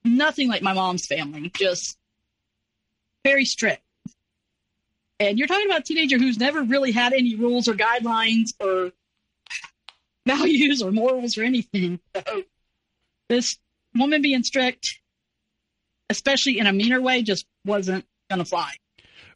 [0.05, 1.99] nothing like my mom's family, just
[3.25, 3.84] very strict.
[5.21, 8.93] And you're talking about a teenager who's never really had any rules or guidelines or
[10.27, 12.01] values or morals or anything.
[13.29, 13.57] This
[13.95, 14.99] woman being strict,
[16.11, 18.73] especially in a meaner way, just wasn't going to fly.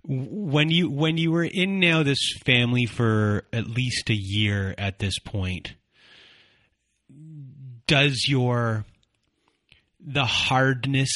[0.04, 4.98] When you when you were in now this family for at least a year at
[5.00, 5.74] this point,
[7.86, 8.84] does your
[10.00, 11.10] the hardness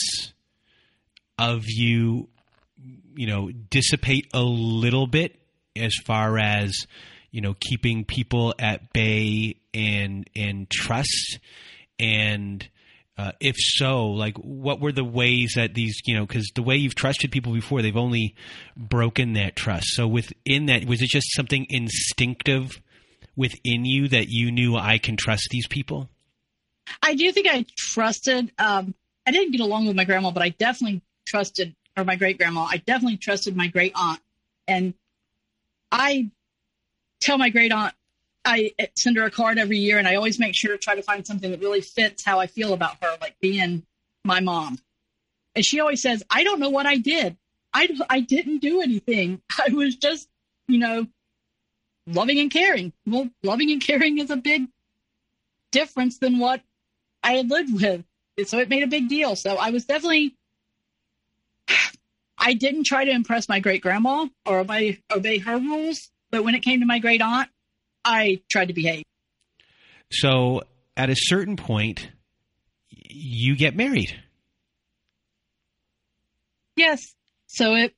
[1.39, 2.29] of you
[3.17, 5.37] you know dissipate a little bit
[5.77, 6.87] as far as
[7.31, 11.39] you know keeping people at bay and and trust.
[11.99, 12.67] And
[13.19, 16.77] uh, if so like what were the ways that these you know because the way
[16.77, 18.35] you've trusted people before they've only
[18.77, 19.89] broken that trust.
[19.95, 22.81] So within that was it just something instinctive
[23.37, 26.09] within you that you knew i can trust these people
[27.03, 28.95] i do think i trusted um,
[29.27, 32.63] i didn't get along with my grandma but i definitely trusted or my great grandma,
[32.63, 34.21] I definitely trusted my great aunt.
[34.67, 34.95] And
[35.91, 36.31] I
[37.21, 37.95] tell my great aunt,
[38.45, 41.03] I send her a card every year, and I always make sure to try to
[41.03, 43.85] find something that really fits how I feel about her, like being
[44.25, 44.79] my mom.
[45.55, 47.37] And she always says, I don't know what I did.
[47.75, 49.43] I, I didn't do anything.
[49.59, 50.29] I was just,
[50.67, 51.07] you know,
[52.07, 52.93] loving and caring.
[53.07, 54.69] Well, loving and caring is a big
[55.71, 56.63] difference than what
[57.23, 58.05] I had lived with.
[58.49, 59.37] So it made a big deal.
[59.37, 60.35] So I was definitely
[62.45, 66.57] I didn't try to impress my great grandma or obey, obey her rules, but when
[66.57, 67.49] it came to my great aunt,
[68.05, 69.05] I tried to behave.
[70.11, 70.63] So
[70.97, 72.09] at a certain point,
[72.91, 74.13] you get married.
[76.75, 77.15] Yes.
[77.47, 77.93] So at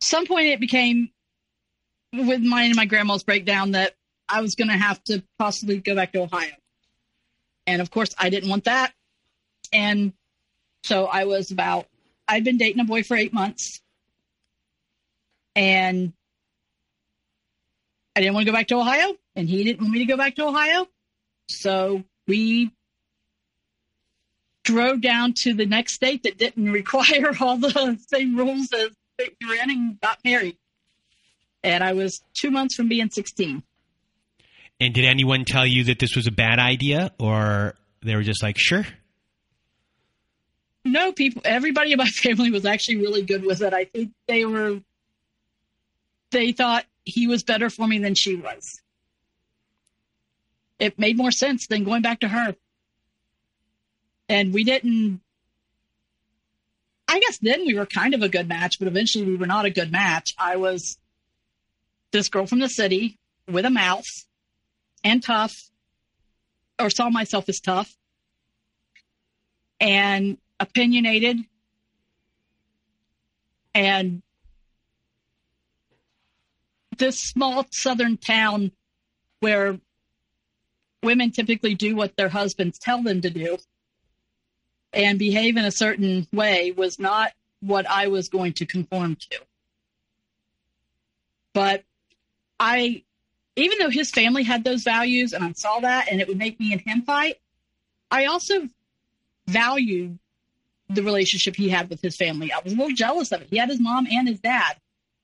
[0.00, 1.10] some point it became
[2.14, 3.94] with mine and my grandma's breakdown that
[4.26, 6.52] I was going to have to possibly go back to Ohio.
[7.66, 8.94] And of course, I didn't want that.
[9.72, 10.14] And
[10.82, 11.86] so I was about,
[12.30, 13.80] I'd been dating a boy for eight months.
[15.56, 16.12] And
[18.14, 19.14] I didn't want to go back to Ohio.
[19.34, 20.86] And he didn't want me to go back to Ohio.
[21.48, 22.70] So we
[24.62, 29.48] drove down to the next state that didn't require all the same rules as we
[29.48, 30.56] were in and got married.
[31.64, 33.62] And I was two months from being 16.
[34.78, 38.42] And did anyone tell you that this was a bad idea, or they were just
[38.42, 38.86] like, sure?
[40.84, 43.72] No, people, everybody in my family was actually really good with it.
[43.72, 44.80] I think they were,
[46.30, 48.80] they thought he was better for me than she was.
[50.78, 52.56] It made more sense than going back to her.
[54.28, 55.20] And we didn't,
[57.08, 59.64] I guess then we were kind of a good match, but eventually we were not
[59.64, 60.34] a good match.
[60.38, 60.96] I was
[62.12, 63.18] this girl from the city
[63.48, 64.06] with a mouth
[65.02, 65.70] and tough,
[66.78, 67.94] or saw myself as tough
[69.80, 71.38] and opinionated
[73.74, 74.22] and
[76.98, 78.70] this small southern town
[79.40, 79.80] where
[81.02, 83.56] women typically do what their husbands tell them to do
[84.92, 89.38] and behave in a certain way was not what I was going to conform to.
[91.54, 91.84] But
[92.58, 93.02] I
[93.56, 96.60] even though his family had those values and I saw that and it would make
[96.60, 97.36] me and him fight,
[98.10, 98.68] I also
[99.46, 100.18] valued
[100.94, 102.52] the relationship he had with his family.
[102.52, 103.48] I was a little jealous of it.
[103.50, 104.76] He had his mom and his dad.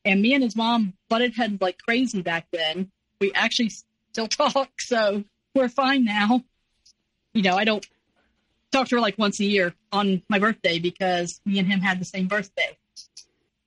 [0.04, 2.90] And me and his mom butted heads like crazy back then.
[3.20, 3.72] We actually
[4.12, 6.42] still talk, so we're fine now.
[7.34, 7.86] You know, I don't
[8.70, 12.00] talk to her like once a year on my birthday because me and him had
[12.00, 12.76] the same birthday.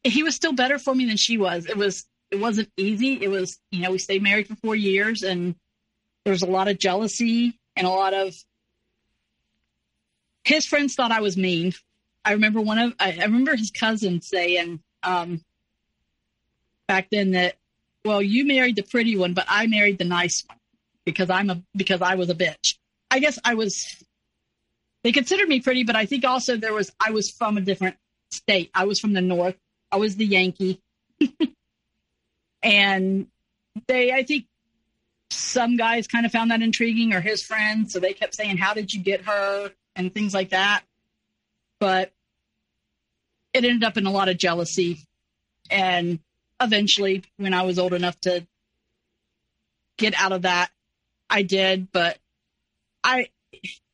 [0.03, 1.65] He was still better for me than she was.
[1.65, 3.19] It was it wasn't easy.
[3.21, 5.55] It was, you know, we stayed married for four years and
[6.23, 8.35] there was a lot of jealousy and a lot of
[10.43, 11.73] his friends thought I was mean.
[12.25, 15.41] I remember one of I, I remember his cousin saying um,
[16.87, 17.55] back then that,
[18.05, 20.57] well, you married the pretty one, but I married the nice one
[21.05, 22.75] because I'm a because I was a bitch.
[23.11, 24.03] I guess I was.
[25.03, 27.95] They considered me pretty, but I think also there was I was from a different
[28.31, 28.69] state.
[28.73, 29.55] I was from the north.
[29.91, 30.81] I was the Yankee.
[32.61, 33.27] And
[33.87, 34.45] they, I think
[35.29, 37.93] some guys kind of found that intriguing or his friends.
[37.93, 39.71] So they kept saying, How did you get her?
[39.99, 40.83] and things like that.
[41.79, 42.11] But
[43.53, 45.05] it ended up in a lot of jealousy.
[45.71, 46.19] And
[46.61, 48.45] eventually, when I was old enough to
[49.97, 50.69] get out of that,
[51.29, 51.91] I did.
[51.91, 52.17] But
[53.03, 53.29] I,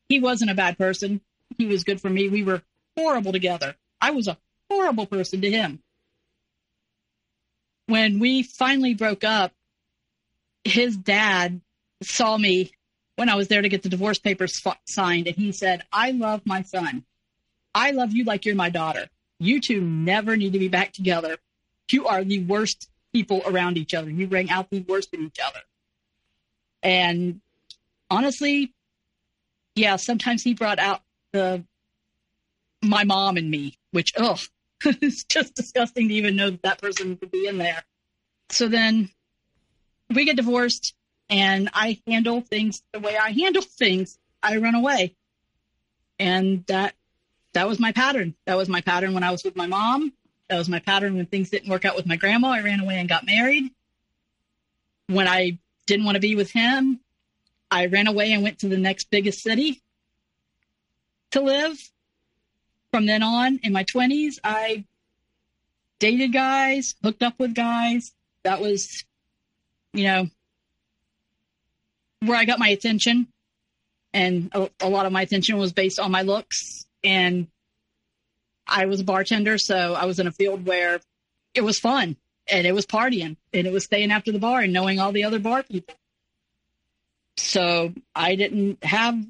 [0.10, 1.22] he wasn't a bad person.
[1.58, 2.30] He was good for me.
[2.30, 2.62] We were
[2.98, 3.76] horrible together.
[4.02, 4.38] I was a
[4.70, 5.82] horrible person to him
[7.88, 9.52] when we finally broke up,
[10.64, 11.62] his dad
[12.02, 12.72] saw me
[13.16, 16.12] when I was there to get the divorce papers f- signed, and he said, I
[16.12, 17.06] love my son.
[17.76, 19.08] I love you like you're my daughter.
[19.38, 21.38] You two never need to be back together.
[21.92, 24.10] You are the worst people around each other.
[24.10, 25.60] You bring out the worst in each other.
[26.82, 27.42] And
[28.10, 28.74] honestly,
[29.76, 31.02] yeah, sometimes he brought out
[31.34, 31.64] the
[32.82, 34.40] my mom and me, which, oh,
[34.86, 37.84] it's just disgusting to even know that that person could be in there.
[38.50, 39.10] So then
[40.14, 40.94] we get divorced,
[41.30, 44.18] and I handle things the way I handle things.
[44.42, 45.16] I run away,
[46.20, 46.94] and that
[47.56, 48.36] that was my pattern.
[48.46, 50.14] That was my pattern when I was with my mom.
[50.50, 52.50] That was my pattern when things didn't work out with my grandma.
[52.50, 53.72] I ran away and got married.
[55.08, 57.00] When I didn't want to be with him,
[57.72, 59.82] I ran away and went to the next biggest city
[61.32, 61.78] to live
[62.92, 64.86] from then on in my 20s, I
[66.00, 68.14] dated guys, hooked up with guys.
[68.44, 69.04] That was,
[69.94, 70.28] you know,
[72.22, 73.28] where I got my attention.
[74.14, 76.86] And a, a lot of my attention was based on my looks.
[77.06, 77.48] And
[78.68, 81.00] I was a bartender, so I was in a field where
[81.54, 84.74] it was fun and it was partying and it was staying after the bar and
[84.74, 85.96] knowing all the other bar people.
[87.38, 89.24] So I didn't have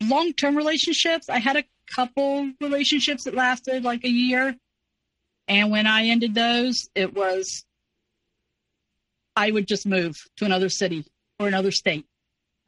[0.00, 1.28] long term relationships.
[1.28, 4.56] I had a couple relationships that lasted like a year.
[5.48, 7.64] And when I ended those, it was
[9.36, 11.06] I would just move to another city
[11.38, 12.06] or another state.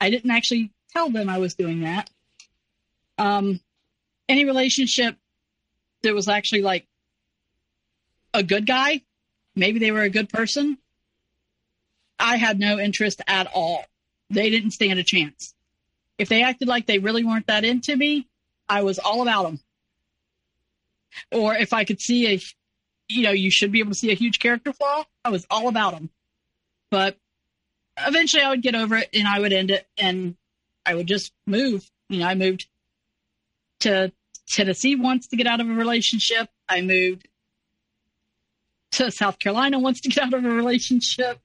[0.01, 2.11] I didn't actually tell them I was doing that.
[3.19, 3.61] Um,
[4.29, 5.17] any relationship
[6.03, 6.87] that was actually like
[8.33, 9.03] a good guy,
[9.55, 10.79] maybe they were a good person.
[12.19, 13.85] I had no interest at all.
[14.31, 15.55] They didn't stand a chance.
[16.19, 18.29] If they acted like they really weren't that into me,
[18.69, 19.61] I was all about them.
[21.33, 22.41] Or if I could see a,
[23.09, 25.69] you know, you should be able to see a huge character flaw, I was all
[25.69, 26.11] about them.
[26.91, 27.17] But
[27.99, 30.37] eventually I would get over it and I would end it and
[30.87, 31.89] I would just move.
[32.09, 32.67] You know, I moved
[33.85, 34.13] to
[34.49, 36.49] Tennessee once to get out of a relationship.
[36.69, 37.29] I moved
[38.93, 41.41] to South Carolina once to get out of a relationship.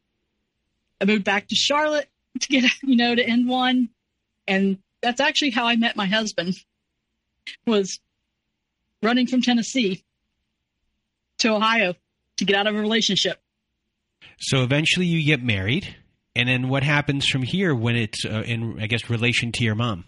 [1.02, 2.10] I moved back to Charlotte
[2.40, 3.90] to get, you know, to end one.
[4.48, 6.56] And that's actually how I met my husband
[7.66, 8.00] was
[9.02, 10.04] running from Tennessee
[11.40, 11.96] to Ohio
[12.38, 13.42] to get out of a relationship.
[14.40, 15.96] So eventually you get married.
[16.36, 19.76] And then what happens from here when it's uh, in, I guess, relation to your
[19.76, 20.06] mom?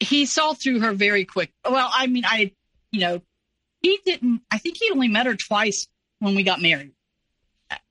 [0.00, 1.52] He saw through her very quick.
[1.68, 2.52] Well, I mean, I,
[2.90, 3.22] you know,
[3.82, 5.88] he didn't, I think he only met her twice
[6.18, 6.92] when we got married.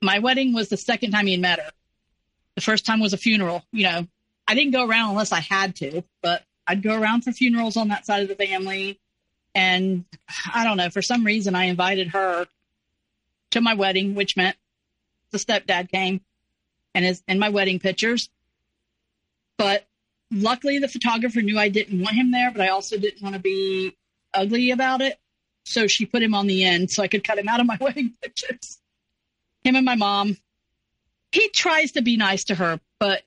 [0.02, 1.70] My wedding was the second time he had met her.
[2.56, 3.64] The first time was a funeral.
[3.72, 4.08] You know,
[4.46, 7.88] I didn't go around unless I had to, but I'd go around for funerals on
[7.88, 9.00] that side of the family.
[9.54, 10.04] And
[10.52, 12.46] I don't know, for some reason, I invited her
[13.50, 14.56] to my wedding, which meant
[15.30, 16.20] the stepdad came
[16.94, 18.30] and is in my wedding pictures.
[19.56, 19.86] But
[20.30, 23.40] luckily, the photographer knew I didn't want him there, but I also didn't want to
[23.40, 23.96] be
[24.32, 25.18] ugly about it.
[25.64, 27.78] So she put him on the end so I could cut him out of my
[27.80, 28.78] wedding pictures.
[29.64, 30.36] Him and my mom.
[31.32, 33.22] He tries to be nice to her, but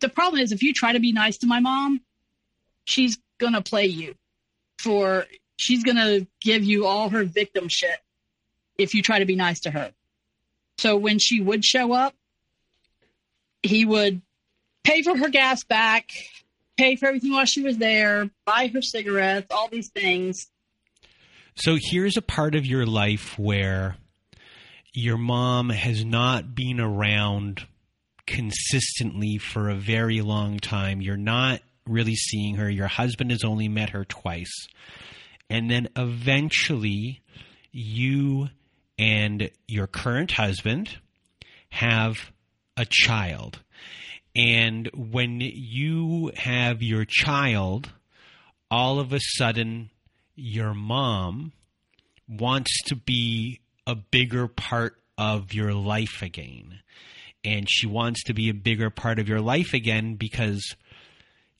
[0.00, 2.00] the problem is if you try to be nice to my mom,
[2.84, 4.14] she's going to play you
[4.78, 7.98] for, she's going to give you all her victim shit
[8.78, 9.92] if you try to be nice to her.
[10.78, 12.14] So when she would show up,
[13.62, 14.22] he would
[14.84, 16.10] pay for her gas back,
[16.76, 20.48] pay for everything while she was there, buy her cigarettes, all these things.
[21.54, 23.96] So here's a part of your life where
[24.92, 27.66] your mom has not been around
[28.26, 31.00] consistently for a very long time.
[31.00, 32.70] You're not really seeing her.
[32.70, 34.68] Your husband has only met her twice.
[35.48, 37.22] And then eventually,
[37.72, 38.48] you
[38.98, 40.98] and your current husband
[41.70, 42.30] have
[42.76, 43.60] a child.
[44.34, 47.92] And when you have your child,
[48.70, 49.90] all of a sudden,
[50.36, 51.52] your mom
[52.28, 56.80] wants to be a bigger part of your life again.
[57.42, 60.76] And she wants to be a bigger part of your life again because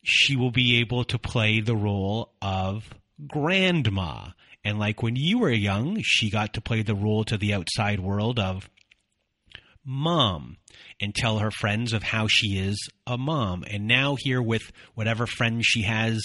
[0.03, 2.95] she will be able to play the role of
[3.27, 4.29] grandma.
[4.65, 8.01] And like when you were young, she got to play the role to the outside
[8.01, 8.69] world of
[9.85, 10.57] mom
[11.01, 13.65] and tell her friends of how she is a mom.
[13.69, 16.21] And now, here with whatever friends she has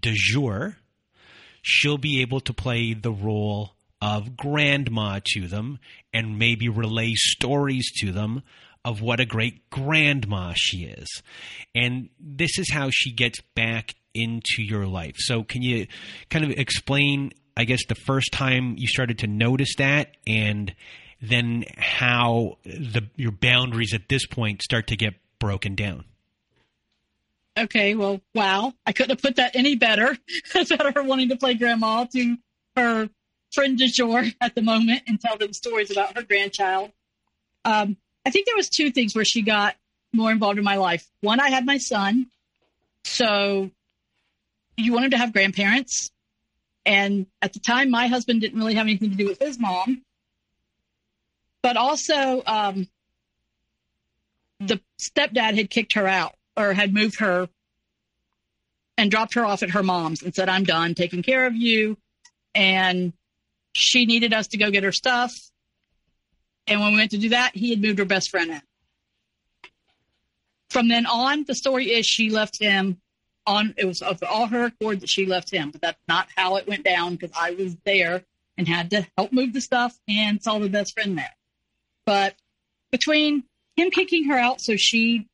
[0.00, 0.76] de jour,
[1.62, 5.78] she'll be able to play the role of grandma to them
[6.12, 8.42] and maybe relay stories to them
[8.84, 11.22] of what a great grandma she is.
[11.74, 15.16] And this is how she gets back into your life.
[15.18, 15.86] So, can you
[16.30, 20.74] kind of explain, I guess, the first time you started to notice that and
[21.20, 26.04] then how the your boundaries at this point start to get broken down?
[27.58, 28.72] Okay, well, wow.
[28.86, 30.16] I couldn't have put that any better
[30.54, 32.36] about her wanting to play grandma to
[32.76, 33.10] her
[33.52, 36.92] friend de jour at the moment and tell them stories about her grandchild.
[37.64, 39.74] Um, I think there was two things where she got
[40.12, 41.06] more involved in my life.
[41.20, 42.26] One, I had my son,
[43.04, 43.70] so
[44.76, 46.10] you want him to have grandparents.
[46.86, 50.02] And at the time, my husband didn't really have anything to do with his mom.
[51.62, 52.88] But also, um,
[54.60, 57.48] the stepdad had kicked her out or had moved her
[58.96, 61.96] and dropped her off at her mom's and said, I'm done taking care of you.
[62.54, 63.12] And
[63.72, 65.34] she needed us to go get her stuff.
[66.66, 68.62] And when we went to do that, he had moved her best friend in.
[70.70, 73.00] From then on, the story is she left him
[73.46, 76.56] on, it was of all her accord that she left him, but that's not how
[76.56, 78.24] it went down because I was there
[78.58, 81.34] and had to help move the stuff and saw the best friend there.
[82.08, 82.36] But
[82.90, 83.44] between
[83.76, 85.28] him kicking her out, so she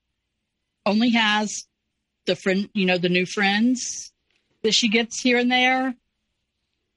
[0.84, 1.68] only has
[2.26, 4.12] the friend, you know, the new friends
[4.64, 5.94] that she gets here and there,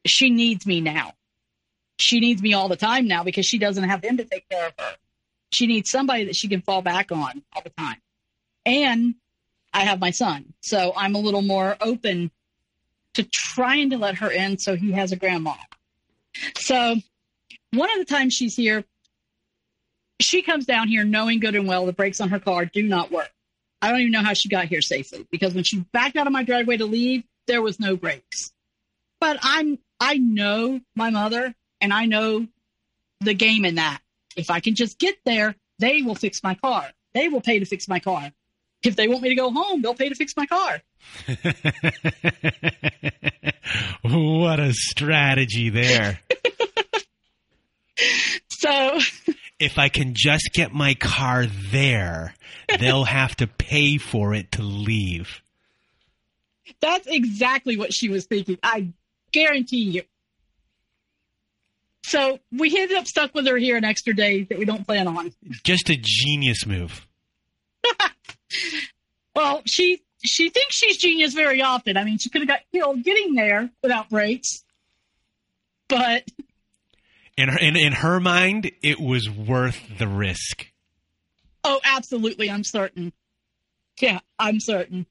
[0.07, 1.13] she needs me now.
[1.99, 4.65] She needs me all the time now because she doesn't have him to take care
[4.65, 4.95] of her.
[5.53, 8.01] She needs somebody that she can fall back on all the time.
[8.65, 9.13] And
[9.75, 10.55] I have my son.
[10.59, 12.32] So I'm a little more open
[13.13, 15.53] to trying to let her in so he has a grandma.
[16.55, 16.95] So
[17.73, 18.84] one of the times she's here,
[20.20, 23.11] she comes down here knowing good and well the brakes on her car do not
[23.11, 23.32] work.
[23.82, 26.34] I don't even know how she got here safely because when she backed out of
[26.34, 28.51] my driveway to leave, there was no brakes.
[29.20, 32.47] But I'm I know my mother and I know
[33.22, 33.99] the game in that.
[34.36, 36.86] If I can just get there, they will fix my car.
[37.13, 38.32] They will pay to fix my car.
[38.84, 40.82] if they want me to go home, they'll pay to fix my car.
[44.03, 46.20] what a strategy there.
[48.59, 48.99] So
[49.60, 52.36] if I can just get my car there,
[52.80, 55.41] they'll have to pay for it to leave.
[56.82, 58.58] That's exactly what she was thinking.
[58.62, 58.89] I
[59.32, 60.01] guarantee you.
[62.03, 65.08] So we ended up stuck with her here an extra day that we don't plan
[65.08, 65.34] on.
[65.64, 67.05] Just a genius move.
[69.36, 71.97] well, she she thinks she's genius very often.
[71.97, 74.64] I mean, she could have got killed getting there without brakes,
[75.89, 76.24] but
[77.38, 80.68] in her in, in her mind, it was worth the risk.
[81.64, 83.14] Oh, absolutely, I'm certain.
[84.00, 85.06] Yeah, I'm certain.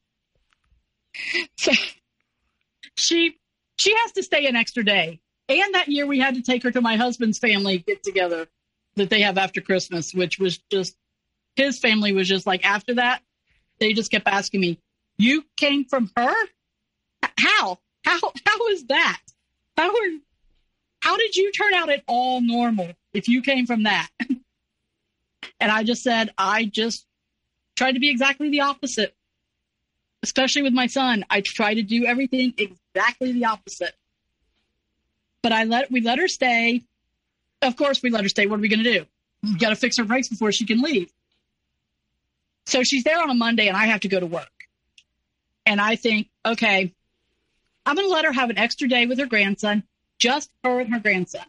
[1.57, 1.71] So
[2.95, 3.37] she
[3.77, 5.19] she has to stay an extra day.
[5.49, 8.47] And that year we had to take her to my husband's family get together
[8.95, 10.95] that they have after Christmas, which was just
[11.55, 13.21] his family was just like after that,
[13.79, 14.79] they just kept asking me,
[15.17, 16.33] You came from her?
[17.39, 17.79] How?
[18.03, 19.21] How how is that?
[19.77, 20.19] How are
[21.27, 24.07] did you turn out at all normal if you came from that?
[25.59, 27.05] and I just said, I just
[27.75, 29.13] tried to be exactly the opposite.
[30.23, 33.93] Especially with my son, I try to do everything exactly the opposite.
[35.43, 36.83] But I let we let her stay.
[37.61, 38.47] Of course, we let her stay.
[38.47, 39.05] What are we going to do?
[39.43, 41.11] We got to fix her brakes before she can leave.
[42.65, 44.49] So she's there on a Monday, and I have to go to work.
[45.65, 46.93] And I think, okay,
[47.85, 49.83] I'm going to let her have an extra day with her grandson
[50.19, 51.45] just her and her grandson,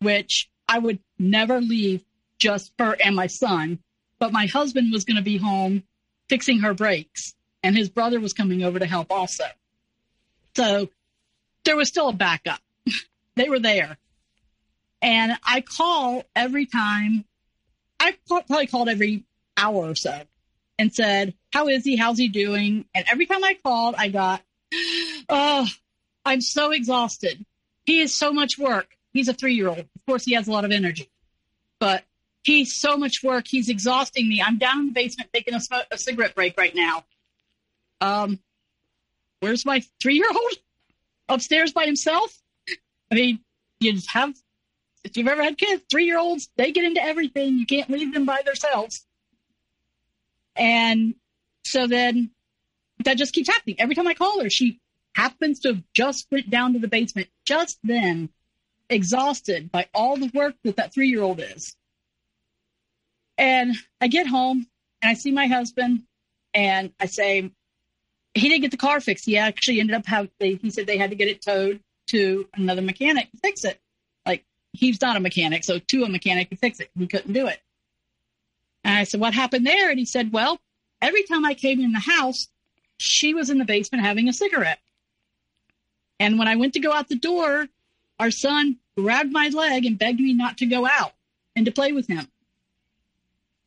[0.00, 2.04] which I would never leave
[2.38, 3.78] just her and my son.
[4.18, 5.84] But my husband was going to be home
[6.28, 9.44] fixing her brakes, and his brother was coming over to help also.
[10.56, 10.88] So
[11.64, 12.60] there was still a backup.
[13.36, 13.96] they were there.
[15.02, 17.24] And I call every time,
[17.98, 19.24] I probably called every
[19.56, 20.22] hour or so
[20.78, 21.96] and said, How is he?
[21.96, 22.84] How's he doing?
[22.94, 24.42] And every time I called, I got,
[25.28, 25.66] Oh,
[26.24, 27.44] I'm so exhausted.
[27.90, 28.96] He is so much work.
[29.12, 29.80] He's a three year old.
[29.80, 31.10] Of course, he has a lot of energy,
[31.80, 32.04] but
[32.44, 33.48] he's so much work.
[33.48, 34.40] He's exhausting me.
[34.40, 35.60] I'm down in the basement taking a,
[35.90, 37.04] a cigarette break right now.
[38.00, 38.38] Um,
[39.40, 40.52] where's my three year old?
[41.28, 42.40] Upstairs by himself?
[43.10, 43.40] I mean,
[43.80, 44.36] you just have,
[45.02, 47.58] if you've ever had kids, three year olds, they get into everything.
[47.58, 49.04] You can't leave them by themselves.
[50.54, 51.16] And
[51.64, 52.30] so then
[53.04, 53.80] that just keeps happening.
[53.80, 54.78] Every time I call her, she
[55.20, 58.30] happens to have just went down to the basement just then,
[58.88, 61.76] exhausted by all the work that that three year old is.
[63.36, 64.66] And I get home
[65.02, 66.04] and I see my husband
[66.54, 67.50] and I say,
[68.32, 69.26] he didn't get the car fixed.
[69.26, 72.82] He actually ended up having, he said they had to get it towed to another
[72.82, 73.78] mechanic to fix it.
[74.24, 76.90] Like he's not a mechanic, so to a mechanic to fix it.
[76.98, 77.60] He couldn't do it.
[78.84, 79.90] And I said, what happened there?
[79.90, 80.58] And he said, well,
[81.02, 82.48] every time I came in the house,
[82.96, 84.78] she was in the basement having a cigarette.
[86.20, 87.66] And when I went to go out the door,
[88.18, 91.14] our son grabbed my leg and begged me not to go out
[91.56, 92.28] and to play with him.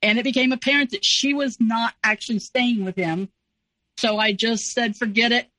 [0.04, 3.30] And it became apparent that she was not actually staying with him.
[3.98, 5.50] So I just said, forget it,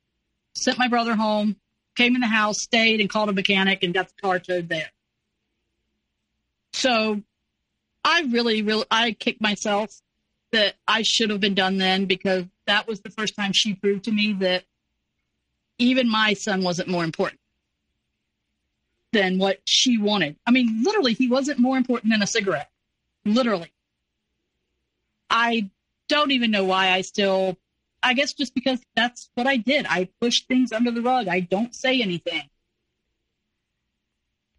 [0.54, 1.56] sent my brother home,
[1.96, 4.90] came in the house, stayed, and called a mechanic and got the car towed there.
[6.74, 7.22] So
[8.04, 9.90] I really, really, I kicked myself
[10.52, 14.04] that I should have been done then because that was the first time she proved
[14.04, 14.64] to me that
[15.78, 17.40] even my son wasn't more important
[19.12, 20.36] than what she wanted.
[20.46, 22.70] I mean, literally, he wasn't more important than a cigarette.
[23.24, 23.72] Literally.
[25.30, 25.70] I
[26.08, 27.56] don't even know why I still,
[28.02, 29.86] I guess just because that's what I did.
[29.88, 31.28] I pushed things under the rug.
[31.28, 32.42] I don't say anything.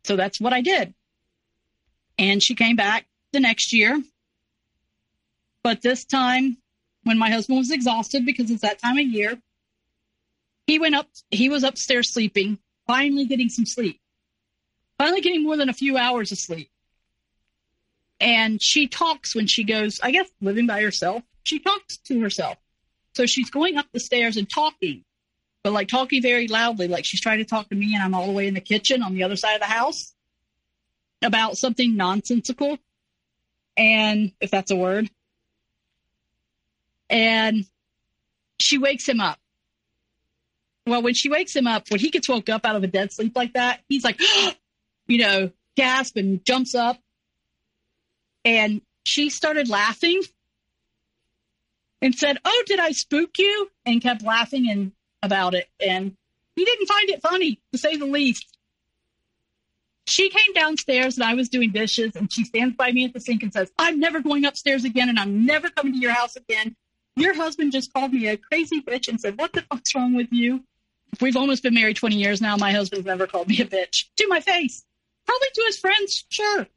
[0.04, 0.94] So that's what I did.
[2.18, 4.02] And she came back the next year.
[5.64, 6.58] But this time,
[7.04, 9.42] when my husband was exhausted because it's that time of year,
[10.68, 12.58] he went up, he was upstairs sleeping,
[12.88, 14.00] finally getting some sleep,
[14.98, 16.70] finally getting more than a few hours of sleep.
[18.20, 21.24] And she talks when she goes, I guess, living by herself.
[21.44, 22.58] She talks to herself.
[23.14, 25.04] So she's going up the stairs and talking,
[25.64, 28.26] but like talking very loudly, like she's trying to talk to me, and I'm all
[28.26, 30.14] the way in the kitchen on the other side of the house
[31.22, 32.78] about something nonsensical.
[33.78, 35.10] And if that's a word.
[37.10, 37.66] And
[38.60, 39.38] she wakes him up
[40.86, 43.12] well, when she wakes him up, when he gets woke up out of a dead
[43.12, 44.20] sleep like that, he's like,
[45.08, 46.98] you know, gasp and jumps up.
[48.44, 50.22] And she started laughing
[52.02, 53.70] and said, Oh, did I spook you?
[53.86, 54.92] And kept laughing and
[55.24, 55.68] about it.
[55.80, 56.16] And
[56.56, 58.46] he didn't find it funny, to say the least.
[60.08, 63.20] She came downstairs and I was doing dishes and she stands by me at the
[63.20, 66.36] sink and says, I'm never going upstairs again and I'm never coming to your house
[66.36, 66.76] again.
[67.16, 70.28] Your husband just called me a crazy bitch and said, What the fuck's wrong with
[70.32, 70.64] you?
[71.22, 72.58] We've almost been married 20 years now.
[72.58, 74.84] My husband's never called me a bitch to my face.
[75.26, 76.68] Probably to his friends, sure,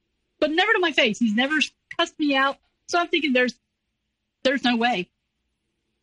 [0.41, 1.19] but never to my face.
[1.19, 1.57] He's never
[1.99, 2.57] cussed me out.
[2.89, 3.55] So I'm thinking there's
[4.43, 5.11] there's no way.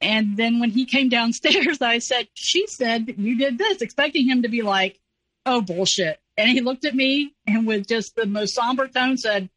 [0.02, 4.44] And then when he came downstairs, I said, She said you did this, expecting him
[4.44, 5.00] to be like,
[5.46, 6.20] Oh, bullshit.
[6.38, 9.50] And he looked at me and with just the most somber tone said,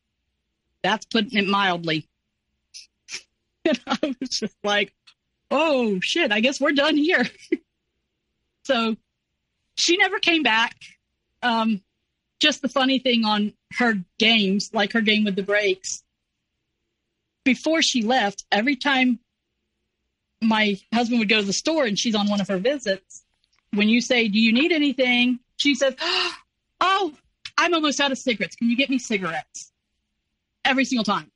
[0.83, 2.09] That's putting it mildly.
[3.65, 4.95] and I was just like,
[5.51, 7.27] Oh, shit, I guess we're done here.
[8.69, 8.97] so
[9.77, 10.77] she never came back.
[11.43, 11.81] Um,
[12.39, 16.03] just the funny thing on her games, like her game with the brakes,
[17.45, 19.21] before she left, every time
[20.43, 23.25] my husband would go to the store and she's on one of her visits,
[23.73, 25.39] when you say, Do you need anything?
[25.57, 25.95] She says,
[26.81, 27.15] Oh,
[27.57, 28.55] I'm almost out of cigarettes.
[28.55, 29.73] Can you get me cigarettes?
[30.65, 31.31] Every single time.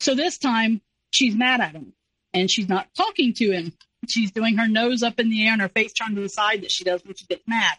[0.00, 1.94] So this time she's mad at him
[2.34, 3.72] and she's not talking to him.
[4.08, 6.62] She's doing her nose up in the air and her face turned to the side
[6.62, 7.78] that she does when she gets mad.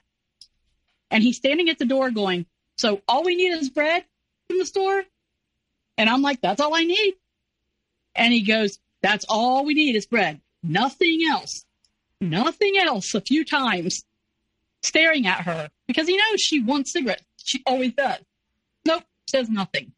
[1.09, 2.45] And he's standing at the door going,
[2.77, 4.05] So all we need is bread
[4.47, 5.03] from the store?
[5.97, 7.15] And I'm like, That's all I need.
[8.15, 10.41] And he goes, That's all we need is bread.
[10.63, 11.65] Nothing else.
[12.21, 14.05] Nothing else a few times
[14.83, 17.23] staring at her because he knows she wants cigarettes.
[17.43, 18.19] She always does.
[18.85, 19.91] Nope, says nothing.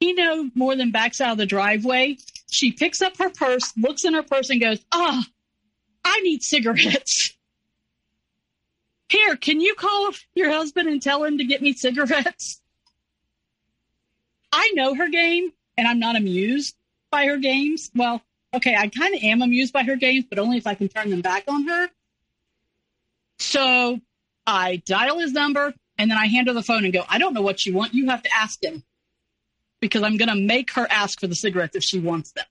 [0.00, 2.16] He no more than backs out of the driveway.
[2.50, 5.32] She picks up her purse, looks in her purse, and goes, Ah, oh,
[6.04, 7.36] I need cigarettes.
[9.08, 12.60] Here, can you call your husband and tell him to get me cigarettes?
[14.52, 16.74] I know her game, and I'm not amused
[17.10, 17.90] by her games.
[17.94, 18.22] Well,
[18.54, 21.10] okay, I kind of am amused by her games, but only if I can turn
[21.10, 21.88] them back on her.
[23.38, 24.00] So
[24.46, 27.34] I dial his number and then I hand her the phone and go, I don't
[27.34, 27.94] know what you want.
[27.94, 28.82] You have to ask him
[29.80, 32.44] because I'm going to make her ask for the cigarettes if she wants them.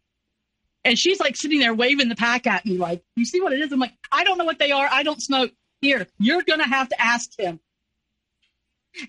[0.83, 3.59] And she's like sitting there waving the pack at me, like, you see what it
[3.59, 3.71] is?
[3.71, 4.87] I'm like, I don't know what they are.
[4.89, 5.51] I don't smoke.
[5.81, 7.59] Here, you're going to have to ask him.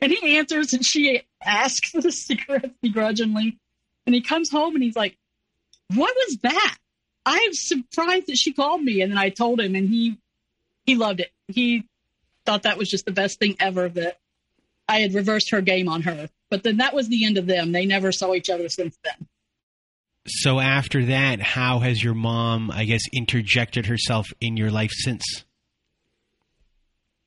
[0.02, 3.58] And he answers and she asks for the cigarettes begrudgingly.
[4.06, 5.16] And he comes home and he's like,
[5.94, 6.76] What was that?
[7.24, 9.02] I'm surprised that she called me.
[9.02, 10.18] And then I told him and he
[10.84, 11.30] he loved it.
[11.48, 11.84] He
[12.46, 14.18] thought that was just the best thing ever that
[14.88, 16.28] I had reversed her game on her.
[16.50, 17.72] But then that was the end of them.
[17.72, 19.28] They never saw each other since then.
[20.26, 25.44] So after that, how has your mom, I guess, interjected herself in your life since?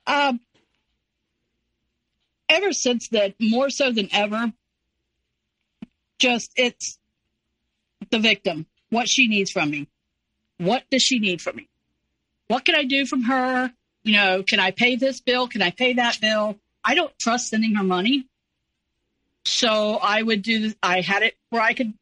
[0.08, 0.40] Um,
[2.50, 4.52] ever since that, more so than ever,
[6.20, 6.98] just it's
[8.10, 8.66] the victim.
[8.90, 9.88] What she needs from me.
[10.58, 11.70] What does she need from me?
[12.48, 13.72] What can I do from her?
[14.04, 15.48] You know, can I pay this bill?
[15.48, 16.60] Can I pay that bill?
[16.84, 18.28] I don't trust sending her money.
[19.46, 21.94] So I would do, I had it where I could,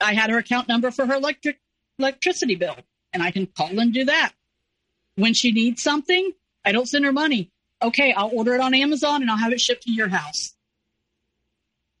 [0.00, 1.58] I had her account number for her electric,
[1.98, 2.76] electricity bill
[3.12, 4.32] and I can call and do that.
[5.16, 6.32] When she needs something,
[6.64, 7.50] I don't send her money.
[7.82, 10.54] Okay, I'll order it on Amazon and I'll have it shipped to your house.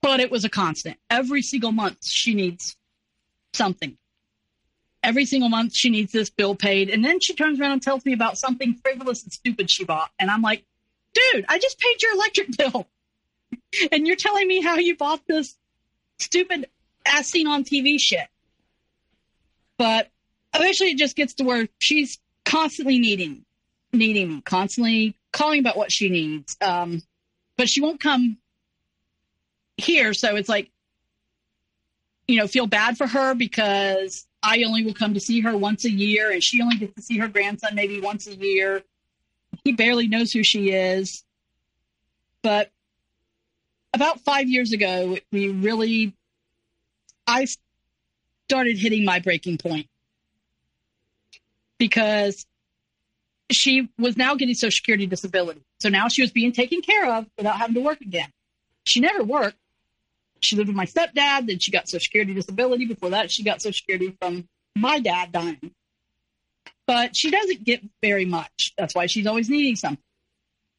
[0.02, 0.98] But it was a constant.
[1.10, 2.76] Every single month she needs
[3.52, 3.96] something
[5.06, 6.90] every single month she needs this bill paid.
[6.90, 10.10] And then she turns around and tells me about something frivolous and stupid she bought.
[10.18, 10.64] And I'm like,
[11.16, 12.86] dude, I just paid your electric bill.
[13.92, 15.56] and you're telling me how you bought this
[16.18, 16.68] stupid
[17.06, 18.26] as seen on TV shit.
[19.78, 20.10] But
[20.54, 23.44] eventually it just gets to where she's constantly needing,
[23.92, 26.56] needing constantly calling about what she needs.
[26.60, 27.02] Um,
[27.56, 28.38] but she won't come
[29.76, 30.14] here.
[30.14, 30.70] So it's like,
[32.26, 35.84] you know, feel bad for her because I only will come to see her once
[35.84, 38.82] a year, and she only gets to see her grandson maybe once a year.
[39.66, 41.24] He barely knows who she is.
[42.40, 42.70] But
[43.92, 46.14] about five years ago, we really,
[47.26, 47.48] I
[48.48, 49.88] started hitting my breaking point
[51.78, 52.46] because
[53.50, 55.62] she was now getting Social Security disability.
[55.80, 58.28] So now she was being taken care of without having to work again.
[58.84, 59.58] She never worked,
[60.38, 61.48] she lived with my stepdad.
[61.48, 62.84] Then she got Social Security disability.
[62.84, 64.46] Before that, she got Social Security from
[64.76, 65.72] my dad dying.
[66.86, 68.72] But she doesn't get very much.
[68.78, 70.02] That's why she's always needing something.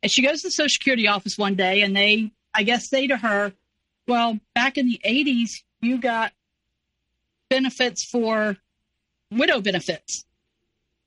[0.01, 3.08] And she goes to the Social Security office one day, and they, I guess, say
[3.08, 3.53] to her,
[4.08, 6.32] "Well, back in the '80s, you got
[7.49, 8.58] benefits for
[9.32, 10.26] widow benefits.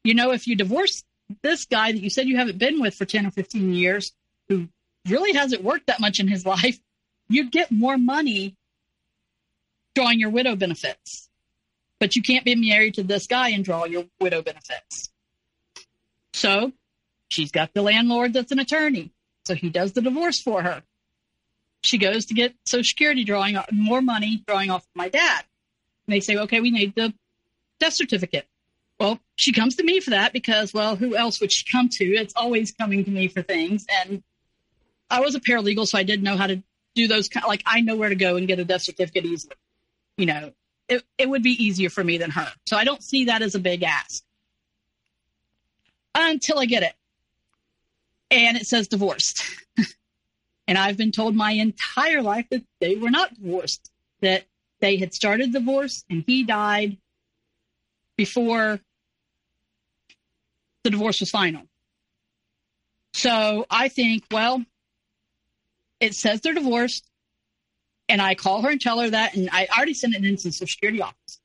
[0.05, 1.05] You know, if you divorce
[1.43, 4.13] this guy that you said you haven't been with for 10 or 15 years,
[4.49, 4.69] who
[5.09, 6.79] really hasn't worked that much in his life,
[7.29, 8.57] you'd get more money
[9.95, 11.30] drawing your widow benefits.
[12.01, 15.11] But you can't be married to this guy and draw your widow benefits.
[16.33, 16.73] So
[17.29, 19.13] she's got the landlord that's an attorney.
[19.45, 20.83] So he does the divorce for her.
[21.83, 25.45] She goes to get Social Security drawing more money drawing off my dad.
[26.07, 27.15] And they say, okay, we need the
[27.79, 28.47] death certificate.
[28.99, 32.05] Well, she comes to me for that because, well, who else would she come to?
[32.05, 33.87] It's always coming to me for things.
[34.05, 34.23] And
[35.09, 36.63] I was a paralegal, so I didn't know how to
[36.95, 37.29] do those.
[37.29, 39.57] Kind like I know where to go and get a death certificate easily.
[40.19, 40.53] You know,
[40.91, 42.53] it, it would be easier for me than her.
[42.67, 44.23] So I don't see that as a big ask
[46.15, 46.95] until I get it.
[48.31, 49.43] And it says divorced.
[50.69, 54.45] and I've been told my entire life that they were not divorced, that
[54.81, 56.99] they had started divorce and he died
[58.17, 58.81] before
[60.83, 61.63] the divorce was final.
[63.13, 64.65] So I think, well,
[66.01, 67.10] it says they're divorced.
[68.11, 69.35] And I call her and tell her that.
[69.35, 71.41] And I already sent it into the Security office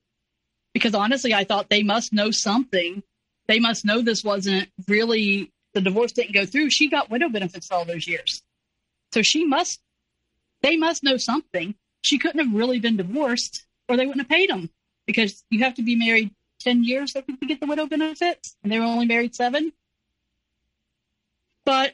[0.74, 3.04] because honestly, I thought they must know something.
[3.48, 6.72] They must know this wasn't really the divorce didn't go through.
[6.72, 8.42] She got widow benefits for all those years.
[9.14, 9.80] So she must,
[10.64, 11.76] they must know something.
[12.02, 14.70] She couldn't have really been divorced or they wouldn't have paid them
[15.06, 18.80] because you have to be married 10 years to get the widow benefits and they
[18.80, 19.72] were only married seven.
[21.64, 21.94] But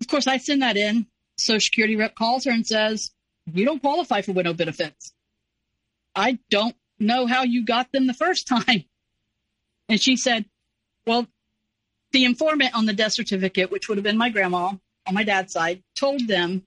[0.00, 1.06] of course, I send that in.
[1.38, 3.10] Social Security rep calls her and says,
[3.54, 5.12] You don't qualify for widow benefits.
[6.14, 8.84] I don't know how you got them the first time.
[9.88, 10.46] And she said,
[11.06, 11.26] Well,
[12.12, 14.72] the informant on the death certificate, which would have been my grandma
[15.06, 16.62] on my dad's side, told them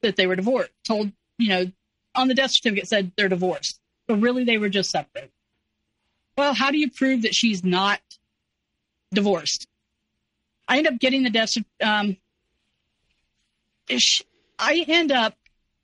[0.00, 0.70] that they were divorced.
[0.84, 1.70] Told, you know,
[2.14, 3.78] on the death certificate said they're divorced.
[4.08, 5.30] But really, they were just separate.
[6.36, 8.00] Well, how do you prove that she's not
[9.12, 9.68] divorced?
[10.66, 11.52] I end up getting the death.
[11.80, 12.16] Um,
[14.58, 15.34] I end up,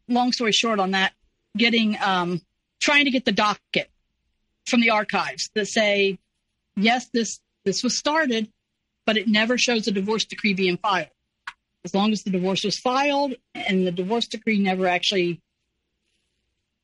[0.08, 1.12] long story short, on that,
[1.56, 2.40] getting um,
[2.80, 3.90] trying to get the docket
[4.66, 6.18] from the archives that say,
[6.76, 8.48] yes, this this was started,
[9.04, 11.08] but it never shows a divorce decree being filed.
[11.84, 15.40] As long as the divorce was filed and the divorce decree never actually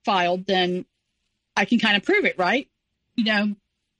[0.04, 0.84] filed, then
[1.56, 2.68] I can kind of prove it, right?
[3.16, 3.56] You know,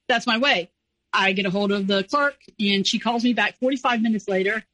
[0.09, 0.71] that's my way.
[1.13, 4.65] I get a hold of the clerk and she calls me back 45 minutes later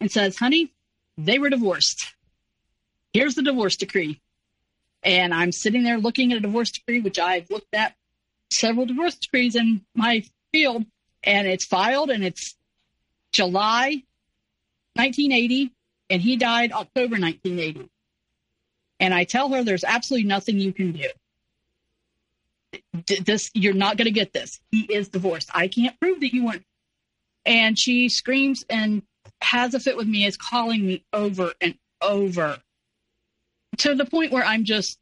[0.00, 0.72] and says, honey,
[1.16, 2.14] they were divorced.
[3.16, 4.20] Here's the divorce decree.
[5.02, 7.94] And I'm sitting there looking at a divorce decree, which I've looked at
[8.52, 10.84] several divorce decrees in my field,
[11.24, 12.54] and it's filed and it's
[13.32, 14.02] July
[14.96, 15.72] 1980,
[16.10, 17.88] and he died October 1980.
[19.00, 21.08] And I tell her there's absolutely nothing you can do.
[23.24, 24.60] This you're not going to get this.
[24.70, 25.48] He is divorced.
[25.54, 26.66] I can't prove that you weren't.
[27.46, 29.00] And she screams and
[29.40, 32.58] has a fit with me is calling me over and over
[33.78, 34.98] to the point where I'm just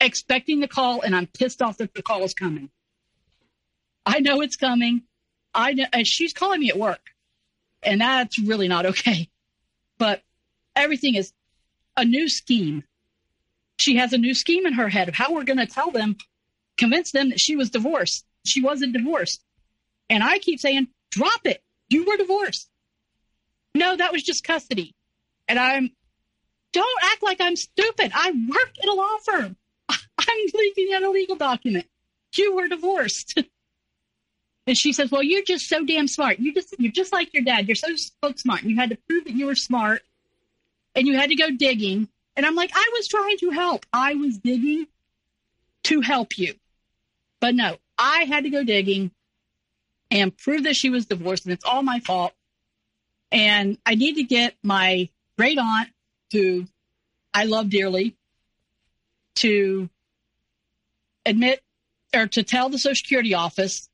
[0.00, 2.70] expecting the call and I'm pissed off that the call is coming.
[4.06, 5.02] I know it's coming.
[5.54, 7.10] I know, and she's calling me at work,
[7.82, 9.28] and that's really not okay.
[9.98, 10.22] But
[10.76, 11.32] everything is
[11.96, 12.84] a new scheme.
[13.78, 16.16] She has a new scheme in her head of how we're going to tell them,
[16.76, 18.24] convince them that she was divorced.
[18.44, 19.42] She wasn't divorced.
[20.08, 21.62] And I keep saying, drop it.
[21.88, 22.68] You were divorced.
[23.74, 24.94] No, that was just custody.
[25.48, 25.90] And I'm,
[26.72, 28.12] don't act like I'm stupid.
[28.14, 29.56] I work at a law firm.
[29.88, 31.86] I'm leaving out a legal document.
[32.36, 33.40] You were divorced.
[34.66, 36.38] and she says, well, you're just so damn smart.
[36.38, 37.66] You just, you're just like your dad.
[37.66, 37.88] You're so,
[38.36, 38.62] smart.
[38.62, 40.02] You had to prove that you were smart
[40.94, 42.08] and you had to go digging.
[42.36, 43.86] And I'm like, I was trying to help.
[43.92, 44.86] I was digging
[45.84, 46.54] to help you.
[47.40, 49.10] But no, I had to go digging
[50.10, 52.32] and prove that she was divorced and it's all my fault.
[53.30, 55.88] And I need to get my great aunt,
[56.32, 56.66] who
[57.32, 58.16] I love dearly,
[59.36, 59.88] to
[61.24, 61.62] admit
[62.14, 63.88] or to tell the Social Security office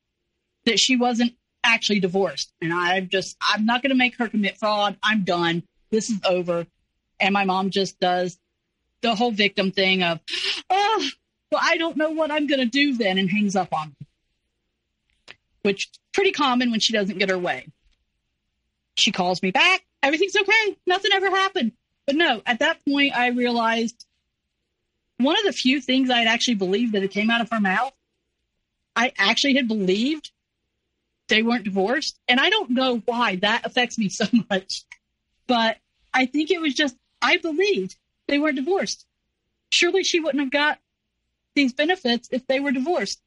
[0.65, 1.33] that she wasn't
[1.63, 2.51] actually divorced.
[2.61, 4.97] And I just, I'm not going to make her commit fraud.
[5.03, 5.63] I'm done.
[5.91, 6.65] This is over.
[7.19, 8.39] And my mom just does
[9.01, 10.19] the whole victim thing of,
[10.69, 11.09] oh,
[11.51, 14.07] well, I don't know what I'm going to do then, and hangs up on me,
[15.61, 17.67] which is pretty common when she doesn't get her way.
[18.95, 19.85] She calls me back.
[20.01, 20.77] Everything's okay.
[20.87, 21.73] Nothing ever happened.
[22.05, 24.05] But no, at that point, I realized
[25.17, 27.59] one of the few things I had actually believed that it came out of her
[27.59, 27.93] mouth.
[28.95, 30.31] I actually had believed
[31.27, 32.19] they weren't divorced.
[32.27, 34.83] And I don't know why that affects me so much.
[35.47, 35.77] But
[36.13, 37.95] I think it was just, I believed
[38.27, 39.05] they weren't divorced.
[39.69, 40.79] Surely she wouldn't have got
[41.55, 43.21] these benefits if they were divorced.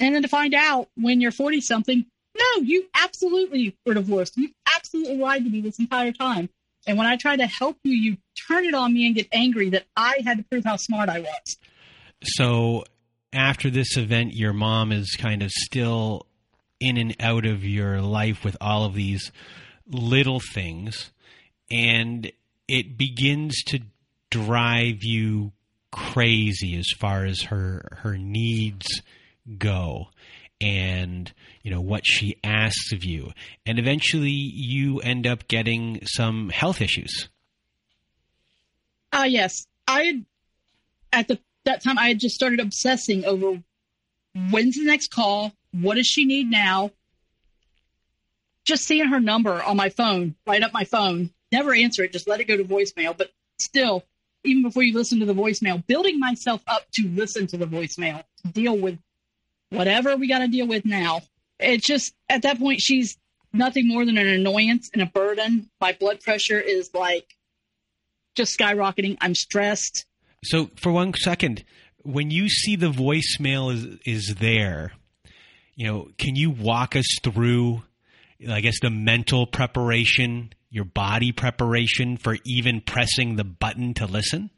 [0.00, 2.04] And then to find out when you're 40 something,
[2.36, 4.36] no, you absolutely were divorced.
[4.36, 6.48] You absolutely lied to me this entire time.
[6.86, 8.16] And when I try to help you, you
[8.48, 11.20] turn it on me and get angry that I had to prove how smart I
[11.20, 11.56] was.
[12.22, 12.84] So
[13.32, 16.26] after this event, your mom is kind of still
[16.80, 19.32] in and out of your life with all of these
[19.86, 21.10] little things.
[21.70, 22.30] And
[22.68, 23.80] it begins to
[24.30, 25.52] drive you
[25.92, 28.86] crazy as far as her her needs
[29.58, 30.08] go
[30.64, 33.30] and you know what she asks of you
[33.66, 37.28] and eventually you end up getting some health issues
[39.14, 39.66] Ah, uh, yes.
[39.86, 40.24] I
[41.12, 43.62] at the that time I had just started obsessing over
[44.50, 46.90] when's the next call, what does she need now?
[48.64, 52.26] Just seeing her number on my phone, right up my phone, never answer it, just
[52.26, 53.16] let it go to voicemail.
[53.16, 54.02] But still,
[54.42, 58.24] even before you listen to the voicemail, building myself up to listen to the voicemail,
[58.44, 58.98] to deal with
[59.70, 61.22] whatever we got to deal with now.
[61.58, 63.16] It's just at that point, she's
[63.52, 65.70] nothing more than an annoyance and a burden.
[65.80, 67.36] My blood pressure is like
[68.34, 69.16] just skyrocketing.
[69.20, 70.06] I'm stressed.
[70.42, 71.64] So, for one second,
[72.02, 74.92] when you see the voicemail is is there,
[75.74, 77.82] you know, can you walk us through,
[78.48, 84.50] I guess, the mental preparation, your body preparation for even pressing the button to listen?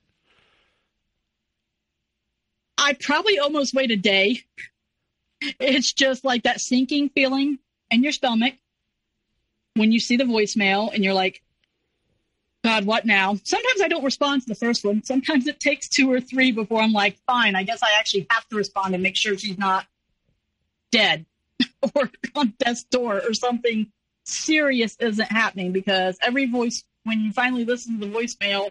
[2.78, 4.42] I probably almost wait a day.
[5.60, 7.58] It's just like that sinking feeling
[7.90, 8.54] in your stomach
[9.74, 11.42] when you see the voicemail and you're like,
[12.64, 13.36] God, what now?
[13.44, 15.04] Sometimes I don't respond to the first one.
[15.04, 18.48] Sometimes it takes two or three before I'm like, fine, I guess I actually have
[18.48, 19.86] to respond and make sure she's not
[20.90, 21.26] dead
[21.94, 23.92] or on death's door or something
[24.24, 28.70] serious isn't happening because every voice, when you finally listen to the voicemail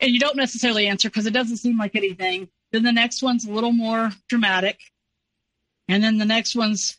[0.00, 3.44] and you don't necessarily answer because it doesn't seem like anything, then the next one's
[3.44, 4.78] a little more dramatic.
[5.88, 6.98] And then the next one's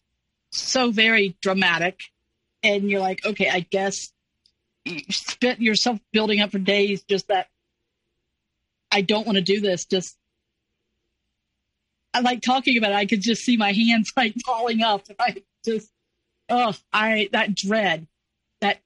[0.52, 2.02] so very dramatic.
[2.64, 4.12] And you're like, okay, I guess
[4.86, 7.48] you spent yourself building up for days just that
[8.92, 9.86] I don't want to do this.
[9.86, 10.18] Just
[12.14, 12.96] I like talking about it.
[12.96, 15.04] I could just see my hands like falling up.
[15.20, 15.90] I just
[16.50, 18.08] oh, I that dread.
[18.62, 18.80] That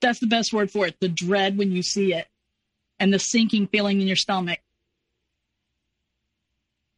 [0.00, 0.96] that's the best word for it.
[1.00, 2.26] The dread when you see it
[2.98, 4.58] and the sinking feeling in your stomach.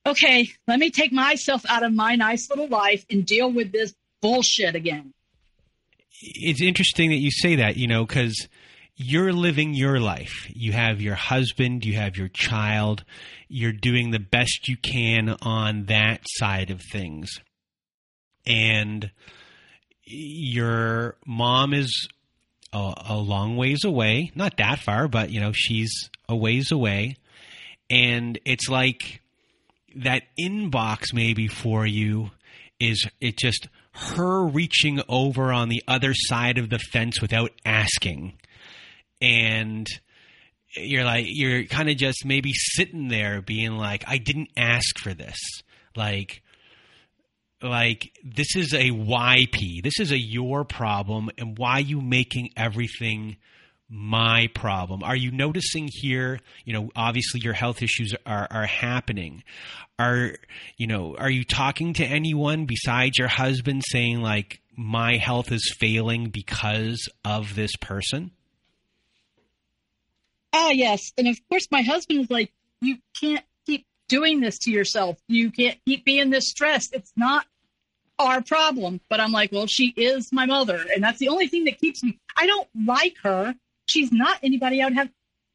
[0.06, 3.94] Okay, let me take myself out of my nice little life and deal with this
[4.22, 5.12] bullshit again
[6.22, 8.48] it's interesting that you say that, you know, because
[8.96, 10.46] you're living your life.
[10.48, 13.04] You have your husband, you have your child,
[13.48, 17.30] you're doing the best you can on that side of things.
[18.46, 19.10] And
[20.04, 22.08] your mom is
[22.72, 27.16] a, a, long ways away, not that far, but you know, she's a ways away.
[27.88, 29.19] And it's like
[29.96, 32.30] that inbox maybe for you
[32.78, 38.38] is it just her reaching over on the other side of the fence without asking.
[39.20, 39.86] And
[40.76, 45.12] you're like, you're kind of just maybe sitting there being like, I didn't ask for
[45.12, 45.38] this.
[45.96, 46.42] Like,
[47.62, 49.82] like this is a YP.
[49.82, 53.36] This is a your problem, and why you making everything
[53.90, 55.02] my problem?
[55.02, 59.42] Are you noticing here, you know, obviously your health issues are, are happening.
[59.98, 60.36] Are,
[60.76, 65.74] you know, are you talking to anyone besides your husband saying like, my health is
[65.78, 68.30] failing because of this person?
[70.52, 71.12] Ah, yes.
[71.18, 75.18] And of course, my husband is like, you can't keep doing this to yourself.
[75.28, 76.94] You can't keep being this stressed.
[76.94, 77.44] It's not
[78.18, 79.00] our problem.
[79.08, 80.82] But I'm like, well, she is my mother.
[80.94, 82.18] And that's the only thing that keeps me.
[82.36, 83.54] I don't like her
[83.90, 85.10] she's not anybody I would have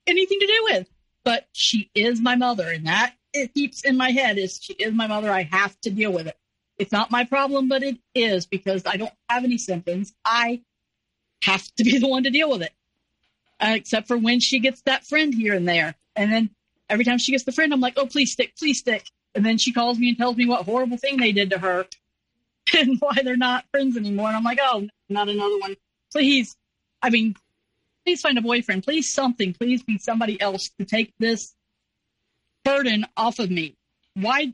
[0.08, 0.90] anything to do with.
[1.24, 4.94] But she is my mother, and that it keeps in my head is she is
[4.94, 5.32] my mother.
[5.32, 6.38] I have to deal with it.
[6.78, 10.14] It's not my problem, but it is because I don't have any symptoms.
[10.24, 10.62] I
[11.44, 12.74] have to be the one to deal with it.
[13.60, 15.96] Uh, except for when she gets that friend here and there.
[16.16, 16.50] And then
[16.90, 19.06] every time she gets the friend, I'm like, oh, please stick, please stick.
[19.34, 21.86] And then she calls me and tells me what horrible thing they did to her
[22.78, 24.28] and why they're not friends anymore.
[24.28, 25.76] And I'm like, oh, not another one.
[26.12, 26.56] Please.
[27.02, 27.36] I mean,
[28.06, 28.84] please find a boyfriend.
[28.84, 29.54] Please something.
[29.54, 31.56] Please be somebody else to take this
[32.64, 33.76] burden off of me.
[34.14, 34.54] Why?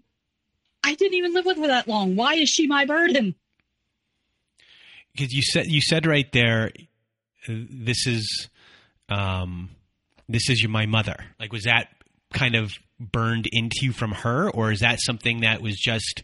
[0.83, 2.15] I didn't even live with her that long.
[2.15, 3.35] Why is she my burden?
[5.13, 6.71] Because you said you said right there,
[7.47, 8.49] this is,
[9.09, 9.69] um,
[10.29, 11.17] this is your my mother.
[11.39, 11.89] Like, was that
[12.33, 16.23] kind of burned into you from her, or is that something that was just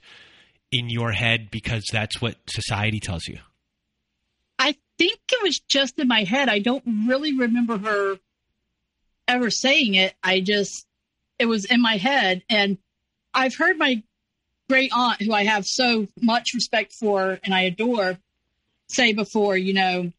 [0.72, 3.40] in your head because that's what society tells you?
[4.98, 6.50] Think it was just in my head.
[6.50, 8.18] I don't really remember her
[9.28, 10.16] ever saying it.
[10.24, 10.86] I just,
[11.38, 12.44] it was in my head.
[12.50, 12.78] And
[13.34, 14.02] I've heard my
[14.70, 18.18] great aunt, who I have so much respect for and I adore,
[18.90, 20.12] say before, you know,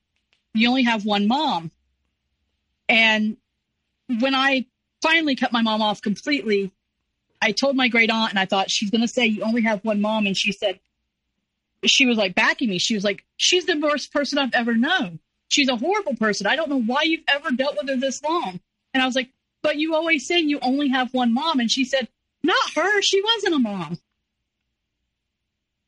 [0.55, 1.71] you only have one mom.
[2.89, 3.37] And
[4.21, 4.67] when I
[5.03, 6.73] finally cut my mom off completely,
[7.41, 9.85] I told my great aunt, and I thought she's going to say you only have
[9.85, 10.27] one mom.
[10.27, 10.81] And she said,
[11.87, 12.79] she was like backing me.
[12.79, 15.21] She was like, she's the worst person I've ever known.
[15.49, 16.47] She's a horrible person.
[16.47, 18.61] I don't know why you've ever dealt with her this long.
[18.93, 19.31] And I was like,
[19.63, 21.61] but you always say you only have one mom.
[21.61, 22.09] And she said,
[22.43, 23.03] not her.
[23.03, 23.99] She wasn't a mom.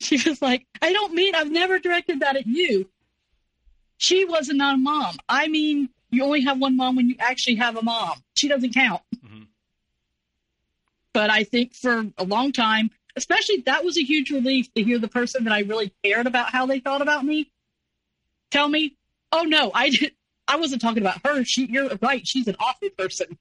[0.03, 2.89] She was like, I don't mean, I've never directed that at you.
[3.99, 5.17] She wasn't not a mom.
[5.29, 8.15] I mean, you only have one mom when you actually have a mom.
[8.35, 9.03] She doesn't count.
[9.15, 9.43] Mm-hmm.
[11.13, 14.99] But I think for a long time, especially that was a huge relief to hear
[14.99, 17.51] the person that I really cared about how they thought about me
[18.51, 18.97] tell me,
[19.33, 20.13] oh no, I did.
[20.49, 21.45] I wasn't talking about her.
[21.45, 22.27] She, you're right.
[22.27, 23.39] She's an awful person.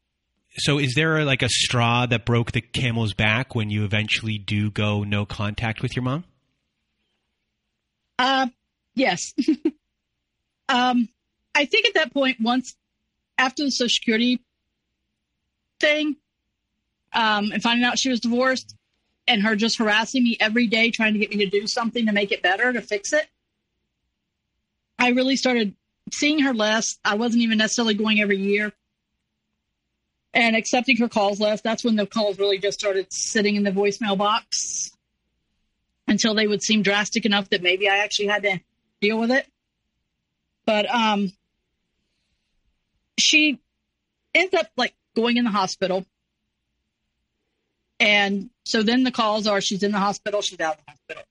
[0.57, 4.69] So, is there like a straw that broke the camel's back when you eventually do
[4.69, 6.23] go no contact with your mom?
[8.17, 8.47] Uh,
[8.95, 9.33] yes.
[10.69, 11.07] um,
[11.55, 12.75] I think at that point, once
[13.37, 14.41] after the Social Security
[15.79, 16.15] thing,
[17.13, 18.75] um, and finding out she was divorced,
[19.29, 22.11] and her just harassing me every day, trying to get me to do something to
[22.11, 23.27] make it better, to fix it,
[24.97, 25.75] I really started
[26.11, 26.97] seeing her less.
[27.05, 28.73] I wasn't even necessarily going every year
[30.33, 31.61] and accepting her calls less.
[31.61, 34.91] That's when the calls really just started sitting in the voicemail box
[36.07, 38.59] until they would seem drastic enough that maybe I actually had to
[38.99, 39.47] deal with it.
[40.65, 41.31] But um,
[43.19, 43.59] she
[44.33, 46.05] ends up like going in the hospital.
[47.99, 51.23] And so then the calls are she's in the hospital, she's out of the hospital.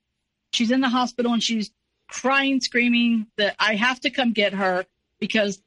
[0.53, 1.70] She's in the hospital and she's
[2.09, 4.86] crying, screaming that I have to come get her
[5.20, 5.62] because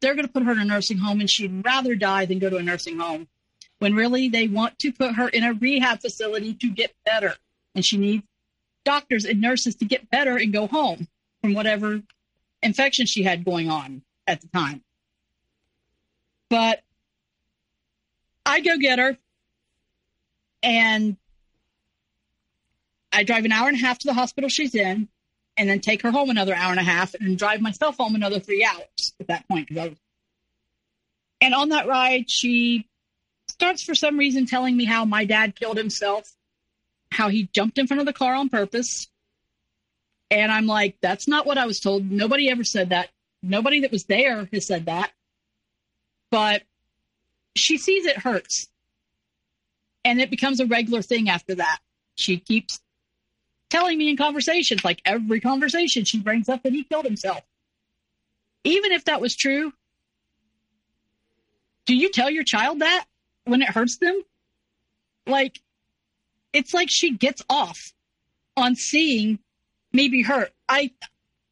[0.00, 2.50] they're going to put her in a nursing home and she'd rather die than go
[2.50, 3.28] to a nursing home.
[3.78, 7.34] When really they want to put her in a rehab facility to get better.
[7.76, 8.24] And she needs
[8.84, 11.06] doctors and nurses to get better and go home
[11.40, 12.02] from whatever
[12.64, 14.82] infection she had going on at the time.
[16.50, 16.82] But
[18.44, 19.16] I go get her
[20.62, 21.16] and
[23.12, 25.08] I drive an hour and a half to the hospital she's in
[25.56, 28.40] and then take her home another hour and a half and drive myself home another
[28.40, 29.68] three hours at that point.
[31.40, 32.88] And on that ride, she
[33.48, 36.32] starts for some reason telling me how my dad killed himself,
[37.10, 39.08] how he jumped in front of the car on purpose.
[40.30, 42.10] And I'm like, that's not what I was told.
[42.10, 43.10] Nobody ever said that.
[43.42, 45.10] Nobody that was there has said that.
[46.30, 46.62] But
[47.54, 48.68] she sees it hurts.
[50.04, 51.78] And it becomes a regular thing after that.
[52.14, 52.80] She keeps
[53.70, 57.40] telling me in conversations, like every conversation, she brings up that he killed himself.
[58.64, 59.72] Even if that was true,
[61.86, 63.06] do you tell your child that
[63.44, 64.22] when it hurts them?
[65.26, 65.60] Like,
[66.52, 67.92] it's like she gets off
[68.56, 69.38] on seeing
[69.92, 70.52] me be hurt.
[70.68, 70.90] I,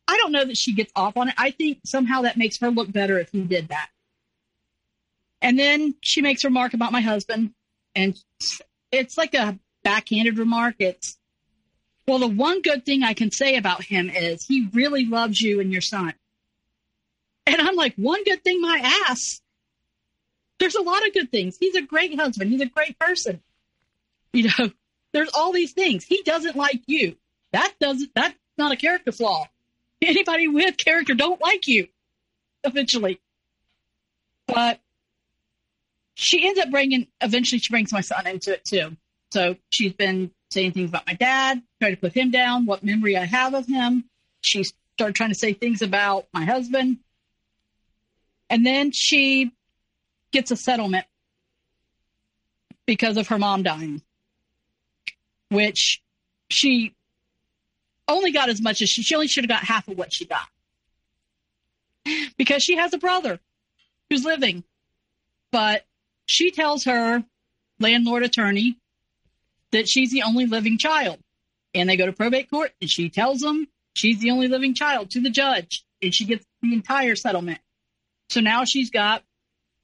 [0.07, 1.35] I don't know that she gets off on it.
[1.39, 3.89] I think somehow that makes her look better if he did that.
[5.41, 7.55] And then she makes a remark about my husband,
[7.95, 8.17] and
[8.93, 10.77] it's like a backhanded remark.
[10.79, 11.19] It's,
[12.07, 15.61] well, the one good thing I can say about him is he really loves you
[15.61, 16.15] and your son.
[17.47, 19.41] And I'm like, one good thing, my ass.
[20.59, 21.57] There's a lot of good things.
[21.59, 22.51] He's a great husband.
[22.51, 23.41] He's a great person.
[24.33, 24.71] You know,
[25.13, 26.05] there's all these things.
[26.05, 27.17] He doesn't like you.
[27.53, 29.49] That doesn't, that's not a character flaw.
[30.03, 31.89] Anybody with character don't like you
[32.65, 33.21] eventually.
[34.47, 34.81] But
[36.21, 38.95] she ends up bringing, eventually she brings my son into it too.
[39.33, 43.17] So she's been saying things about my dad, trying to put him down, what memory
[43.17, 44.05] I have of him.
[44.43, 46.99] She started trying to say things about my husband.
[48.51, 49.53] And then she
[50.31, 51.07] gets a settlement
[52.85, 54.03] because of her mom dying,
[55.49, 56.03] which
[56.51, 56.95] she
[58.09, 60.27] only got as much as she, she only should have got half of what she
[60.27, 60.49] got
[62.37, 63.41] because she has a brother
[64.11, 64.65] who's living.
[65.51, 65.85] But
[66.31, 67.25] she tells her
[67.81, 68.77] landlord attorney
[69.73, 71.19] that she's the only living child.
[71.75, 75.11] And they go to probate court and she tells them she's the only living child
[75.11, 77.59] to the judge and she gets the entire settlement.
[78.29, 79.25] So now she's got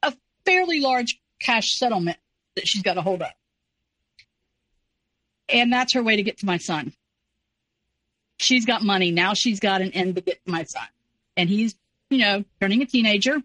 [0.05, 0.14] a
[0.44, 2.18] fairly large cash settlement
[2.55, 3.35] that she's got to hold up.
[5.48, 6.93] And that's her way to get to my son.
[8.39, 9.10] She's got money.
[9.10, 10.86] Now she's got an end to get to my son.
[11.36, 11.74] And he's,
[12.09, 13.43] you know, turning a teenager.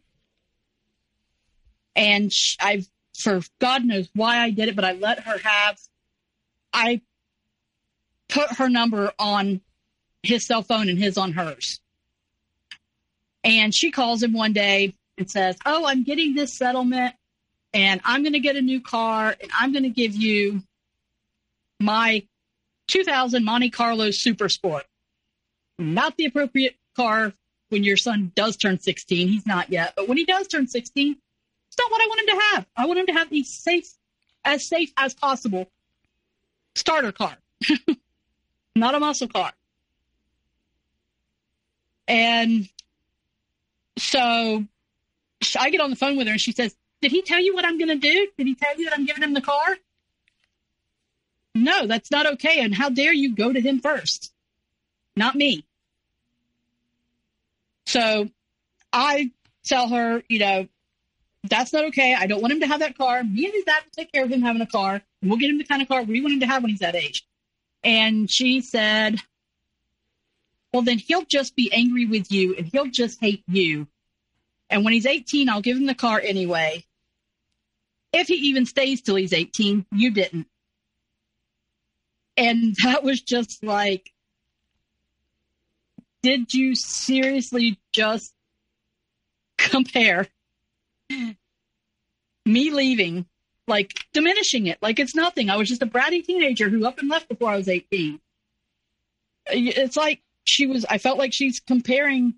[1.96, 2.88] And I've,
[3.22, 5.78] for God knows why I did it, but I let her have
[6.74, 7.02] I
[8.30, 9.62] put her number on
[10.24, 11.80] his cell phone and his on hers.
[13.44, 17.16] And she calls him one day and says, Oh, I'm getting this settlement
[17.74, 20.64] and I'm going to get a new car and I'm going to give you
[21.80, 22.24] my
[22.88, 24.86] 2000 Monte Carlo Super Sport.
[25.80, 27.34] Not the appropriate car
[27.70, 29.28] when your son does turn 16.
[29.28, 31.16] He's not yet, but when he does turn 16,
[31.72, 32.66] it's not what I want him to have.
[32.76, 33.88] I want him to have the safe,
[34.44, 35.72] as safe as possible
[36.76, 37.38] starter car,
[38.76, 39.54] not a muscle car.
[42.10, 42.68] And
[43.98, 44.66] so
[45.58, 47.64] I get on the phone with her and she says, Did he tell you what
[47.64, 48.28] I'm going to do?
[48.38, 49.78] Did he tell you that I'm giving him the car?
[51.54, 52.60] no, that's not okay.
[52.60, 54.34] And how dare you go to him first?
[55.16, 55.66] Not me.
[57.86, 58.30] So
[58.94, 59.32] I
[59.66, 60.68] tell her, you know,
[61.44, 62.16] that's not okay.
[62.18, 63.24] I don't want him to have that car.
[63.24, 65.02] Me and his dad will take care of him having a car.
[65.24, 66.96] We'll get him the kind of car we want him to have when he's that
[66.96, 67.26] age.
[67.84, 69.20] And she said,
[70.72, 73.88] well, then he'll just be angry with you and he'll just hate you.
[74.70, 76.86] And when he's 18, I'll give him the car anyway.
[78.14, 80.48] If he even stays till he's 18, you didn't.
[82.38, 84.12] And that was just like,
[86.22, 88.32] did you seriously just
[89.58, 90.28] compare
[92.46, 93.26] me leaving,
[93.68, 95.50] like diminishing it, like it's nothing?
[95.50, 98.20] I was just a bratty teenager who up and left before I was 18.
[99.48, 102.36] It's like she was, I felt like she's comparing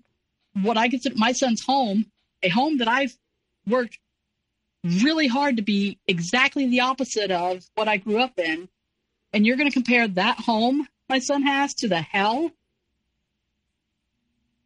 [0.62, 2.06] what I consider my son's home,
[2.42, 3.16] a home that I've
[3.66, 3.98] worked
[4.84, 8.68] really hard to be exactly the opposite of what I grew up in.
[9.32, 12.50] And you're going to compare that home my son has to the hell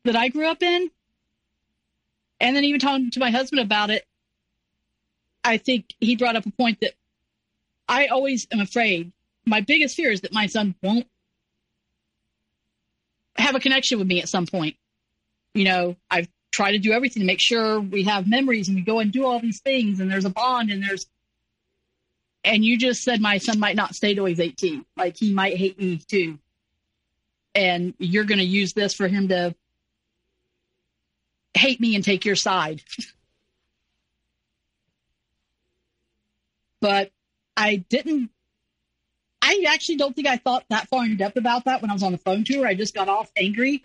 [0.04, 0.90] that I grew up in.
[2.40, 4.04] And then even talking to my husband about it,
[5.42, 6.92] I think he brought up a point that
[7.88, 9.12] I always am afraid.
[9.46, 11.06] My biggest fear is that my son won't
[13.36, 14.76] have a connection with me at some point.
[15.54, 18.82] You know, I've tried to do everything to make sure we have memories and we
[18.82, 21.06] go and do all these things and there's a bond and there's
[22.44, 25.56] and you just said my son might not stay till he's 18 like he might
[25.56, 26.38] hate me too
[27.54, 29.54] and you're going to use this for him to
[31.54, 32.82] hate me and take your side
[36.80, 37.10] but
[37.56, 38.30] i didn't
[39.42, 42.02] i actually don't think i thought that far in depth about that when i was
[42.02, 43.84] on the phone to her i just got off angry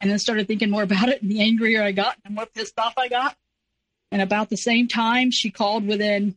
[0.00, 2.78] and then started thinking more about it and the angrier i got and more pissed
[2.78, 3.36] off i got
[4.12, 6.36] and about the same time she called within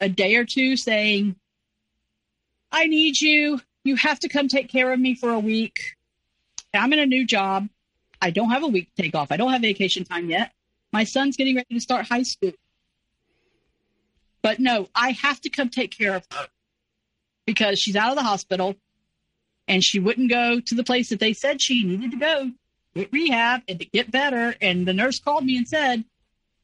[0.00, 1.36] a day or two saying,
[2.70, 3.60] I need you.
[3.84, 5.96] You have to come take care of me for a week.
[6.74, 7.68] I'm in a new job.
[8.20, 9.30] I don't have a week to take off.
[9.30, 10.52] I don't have vacation time yet.
[10.92, 12.52] My son's getting ready to start high school.
[14.42, 16.48] But no, I have to come take care of her
[17.46, 18.76] because she's out of the hospital
[19.66, 22.50] and she wouldn't go to the place that they said she needed to go
[22.94, 24.54] get rehab and to get better.
[24.60, 26.04] And the nurse called me and said,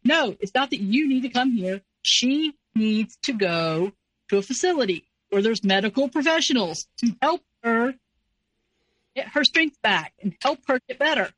[0.04, 1.82] No, it's not that you need to come here.
[2.02, 3.92] She needs to go
[4.28, 7.94] to a facility where there's medical professionals to help her
[9.14, 11.30] get her strength back and help her get better.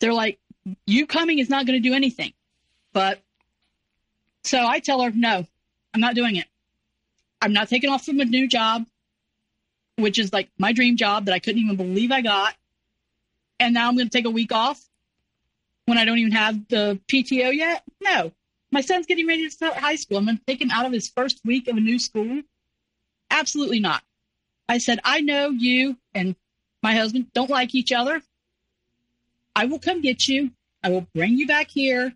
[0.00, 0.38] They're like,
[0.86, 2.32] you coming is not going to do anything.
[2.92, 3.20] But
[4.44, 5.46] so I tell her, no,
[5.94, 6.46] I'm not doing it.
[7.40, 8.86] I'm not taking off from a new job,
[9.96, 12.54] which is like my dream job that I couldn't even believe I got.
[13.60, 14.80] And now I'm going to take a week off
[15.86, 17.82] when I don't even have the PTO yet.
[18.00, 18.32] No,
[18.70, 20.18] my son's getting ready to start high school.
[20.18, 22.42] I'm going to take him out of his first week of a new school.
[23.30, 24.02] Absolutely not.
[24.68, 26.36] I said, I know you and
[26.82, 28.22] my husband don't like each other.
[29.58, 30.52] I will come get you.
[30.84, 32.14] I will bring you back here.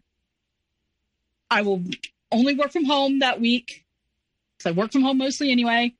[1.51, 1.83] I will
[2.31, 3.85] only work from home that week
[4.57, 5.93] because I work from home mostly anyway.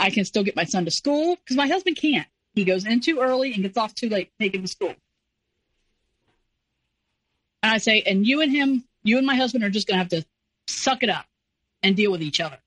[0.00, 2.26] I can still get my son to school because my husband can't.
[2.56, 4.94] He goes in too early and gets off too late to take him to school.
[7.62, 10.02] And I say, and you and him you and my husband are just going to
[10.02, 10.26] have to
[10.66, 11.26] suck it up
[11.84, 12.58] and deal with each other.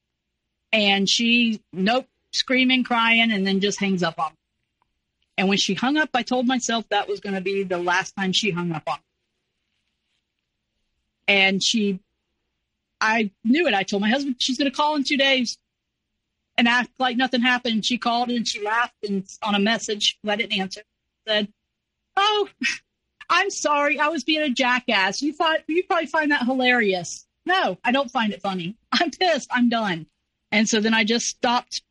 [0.72, 4.38] And she, nope, screaming, crying, and then just hangs up on me.
[5.42, 8.16] And when she hung up, I told myself that was going to be the last
[8.16, 9.04] time she hung up on me.
[11.28, 12.00] And she,
[13.02, 13.74] I knew it.
[13.74, 15.58] I told my husband she's going to call in two days
[16.60, 17.88] and act like nothing happened.
[17.88, 20.20] She called and she laughed and on a message.
[20.28, 20.82] I didn't answer.
[21.28, 21.52] Said,
[22.16, 22.48] "Oh,
[23.28, 25.24] I'm sorry, I was being a jackass.
[25.24, 27.26] You thought you probably find that hilarious.
[27.48, 28.76] No, I don't find it funny.
[28.92, 29.50] I'm pissed.
[29.52, 30.06] I'm done.
[30.52, 31.82] And so then I just stopped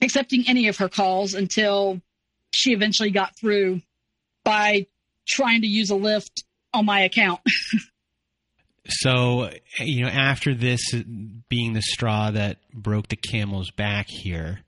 [0.00, 2.00] accepting any of her calls until
[2.56, 3.82] she eventually got through
[4.44, 4.86] by
[5.26, 7.40] trying to use a lift on my account.
[8.88, 10.80] so, you know, after this
[11.48, 14.60] being the straw that broke the camel's back here,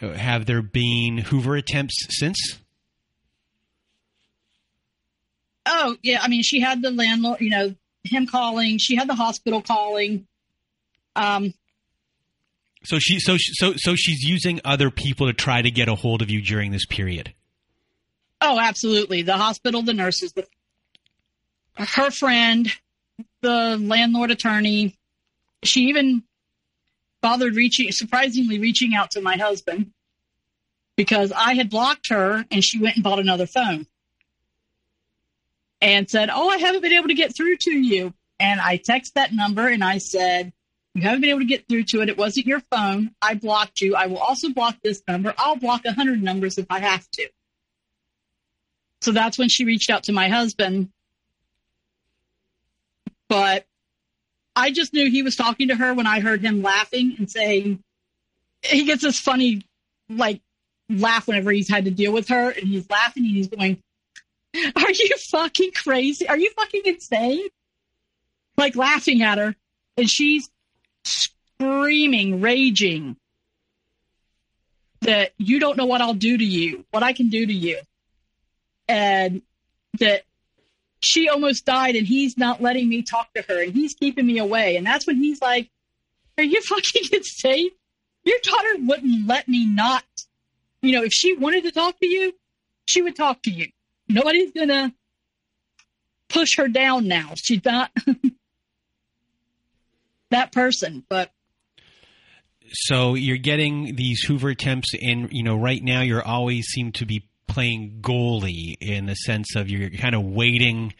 [0.00, 2.58] have there been Hoover attempts since?
[5.66, 6.20] Oh, yeah.
[6.22, 8.78] I mean, she had the landlord, you know, him calling.
[8.78, 10.26] She had the hospital calling.
[11.14, 11.52] Um,
[12.84, 16.22] so she, so so so she's using other people to try to get a hold
[16.22, 17.34] of you during this period.
[18.40, 19.22] Oh, absolutely.
[19.22, 20.46] The hospital, the nurses, the,
[21.76, 22.68] her friend,
[23.42, 24.96] the landlord attorney.
[25.62, 26.22] She even
[27.20, 29.92] bothered reaching, surprisingly, reaching out to my husband
[30.96, 33.86] because I had blocked her and she went and bought another phone
[35.80, 38.14] and said, Oh, I haven't been able to get through to you.
[38.38, 40.52] And I text that number and I said,
[40.94, 42.08] You haven't been able to get through to it.
[42.08, 43.12] It wasn't your phone.
[43.22, 43.94] I blocked you.
[43.94, 45.32] I will also block this number.
[45.38, 47.28] I'll block a hundred numbers if I have to.
[49.00, 50.90] So that's when she reached out to my husband.
[53.28, 53.66] But
[54.56, 57.82] I just knew he was talking to her when I heard him laughing and saying,
[58.62, 59.62] he gets this funny,
[60.08, 60.40] like,
[60.88, 62.50] laugh whenever he's had to deal with her.
[62.50, 63.78] And he's laughing and he's going,
[64.76, 66.28] Are you fucking crazy?
[66.28, 67.46] Are you fucking insane?
[68.56, 69.54] Like, laughing at her.
[69.96, 70.50] And she's
[71.04, 73.16] screaming, raging
[75.02, 77.80] that you don't know what I'll do to you, what I can do to you.
[78.88, 79.42] And
[79.98, 80.22] that
[81.00, 84.38] she almost died and he's not letting me talk to her and he's keeping me
[84.38, 84.76] away.
[84.76, 85.70] And that's when he's like,
[86.38, 87.70] Are you fucking insane?
[88.24, 90.04] Your daughter wouldn't let me not.
[90.82, 92.34] You know, if she wanted to talk to you,
[92.86, 93.68] she would talk to you.
[94.08, 94.92] Nobody's gonna
[96.28, 97.32] push her down now.
[97.36, 97.90] She's not
[100.30, 101.32] that person, but
[102.72, 107.06] so you're getting these Hoover attempts, and you know, right now you're always seem to
[107.06, 110.94] be playing goalie in the sense of you're kind of waiting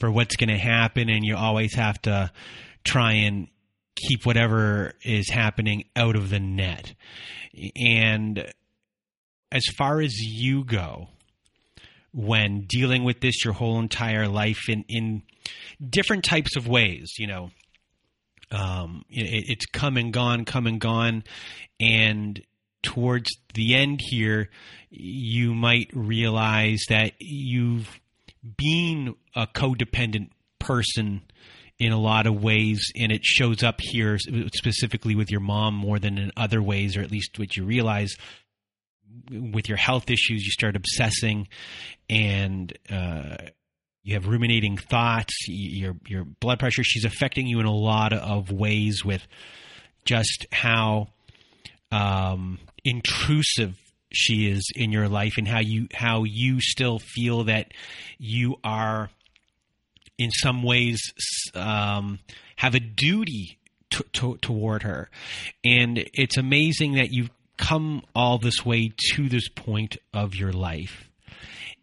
[0.00, 2.32] for what's going to happen, and you always have to
[2.84, 3.46] try and
[3.94, 6.94] keep whatever is happening out of the net.
[7.76, 8.52] And
[9.52, 11.08] as far as you go,
[12.12, 15.22] when dealing with this your whole entire life in, in
[15.88, 17.50] different types of ways, you know,
[18.52, 21.24] um, it, it's come and gone, come and gone.
[21.80, 22.40] And
[22.82, 24.50] towards the end here,
[24.90, 28.00] you might realize that you've
[28.56, 31.22] been a codependent person
[31.78, 34.18] in a lot of ways, and it shows up here
[34.54, 38.14] specifically with your mom more than in other ways, or at least what you realize
[39.30, 40.44] with your health issues.
[40.44, 41.48] You start obsessing,
[42.08, 43.36] and uh,
[44.02, 45.34] you have ruminating thoughts.
[45.46, 46.82] Your your blood pressure.
[46.82, 49.26] She's affecting you in a lot of ways with
[50.04, 51.08] just how
[51.92, 53.76] um, intrusive
[54.12, 57.72] she is in your life and how you how you still feel that
[58.18, 59.10] you are
[60.18, 61.00] in some ways
[61.54, 62.18] um,
[62.56, 63.58] have a duty
[63.90, 65.08] t- t- toward her
[65.64, 71.08] and it's amazing that you've come all this way to this point of your life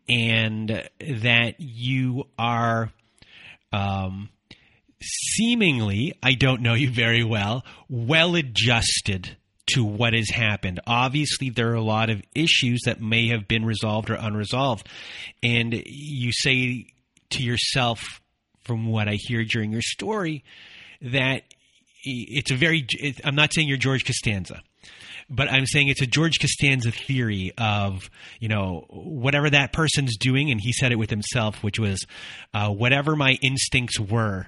[0.09, 2.91] and that you are
[3.71, 4.29] um,
[5.01, 9.37] seemingly i don't know you very well well adjusted
[9.73, 10.79] to what has happened.
[10.87, 14.87] Obviously, there are a lot of issues that may have been resolved or unresolved.
[15.43, 16.87] And you say
[17.31, 18.21] to yourself,
[18.63, 20.43] from what I hear during your story,
[21.01, 21.43] that
[22.03, 22.85] it's a very,
[23.23, 24.61] I'm not saying you're George Costanza.
[25.29, 30.49] But I'm saying it's a George Costanza theory of, you know, whatever that person's doing,
[30.49, 32.05] and he said it with himself, which was,
[32.53, 34.47] uh, whatever my instincts were,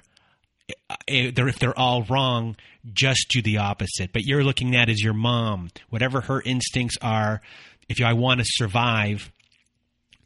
[1.06, 2.56] if they're all wrong,
[2.92, 4.12] just do the opposite.
[4.12, 7.42] But you're looking at as your mom, whatever her instincts are.
[7.88, 9.30] If I want to survive,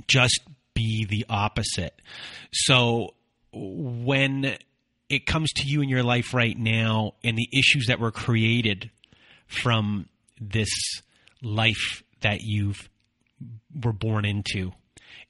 [0.09, 0.41] just
[0.74, 2.01] be the opposite.
[2.53, 3.15] So
[3.53, 4.57] when
[5.09, 8.91] it comes to you in your life right now and the issues that were created
[9.47, 10.09] from
[10.41, 10.71] this
[11.43, 12.89] life that you've
[13.83, 14.73] were born into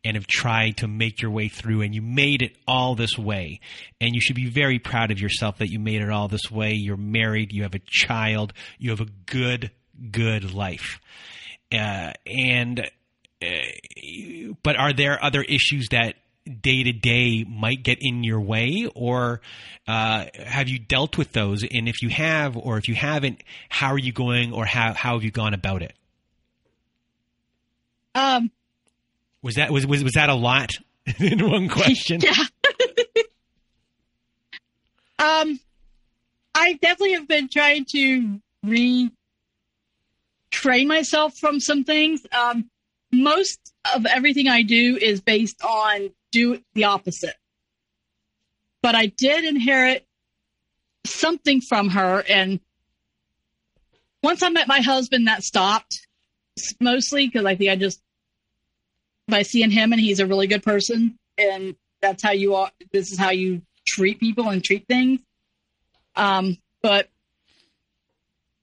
[0.05, 3.61] and have tried to make your way through and you made it all this way.
[4.01, 6.75] And you should be very proud of yourself that you made it all this way.
[6.75, 7.53] You're married.
[7.53, 8.53] You have a child.
[8.79, 9.73] You have a good
[10.11, 11.01] good life.
[11.73, 12.89] Uh, and
[13.43, 13.47] uh,
[14.63, 16.15] but are there other issues that
[16.61, 19.41] day to day might get in your way or
[19.89, 23.93] uh, have you dealt with those and if you have or if you haven't how
[23.93, 25.95] are you going or how, how have you gone about it
[28.15, 28.51] um
[29.43, 30.73] was that was was was that a lot
[31.21, 32.21] in one question?
[32.23, 32.33] yeah.
[35.19, 35.61] um,
[36.55, 39.11] I definitely have been trying to retrain
[40.87, 42.27] myself from some things.
[42.33, 42.71] Um,
[43.13, 47.35] most of everything I do is based on do the opposite.
[48.83, 50.07] But I did inherit
[51.05, 52.61] something from her, and
[54.23, 56.07] once I met my husband, that stopped
[56.81, 58.01] mostly because I think I just
[59.29, 63.13] by seeing him and he's a really good person and that's how you are this
[63.13, 65.21] is how you treat people and treat things
[66.15, 67.09] um, but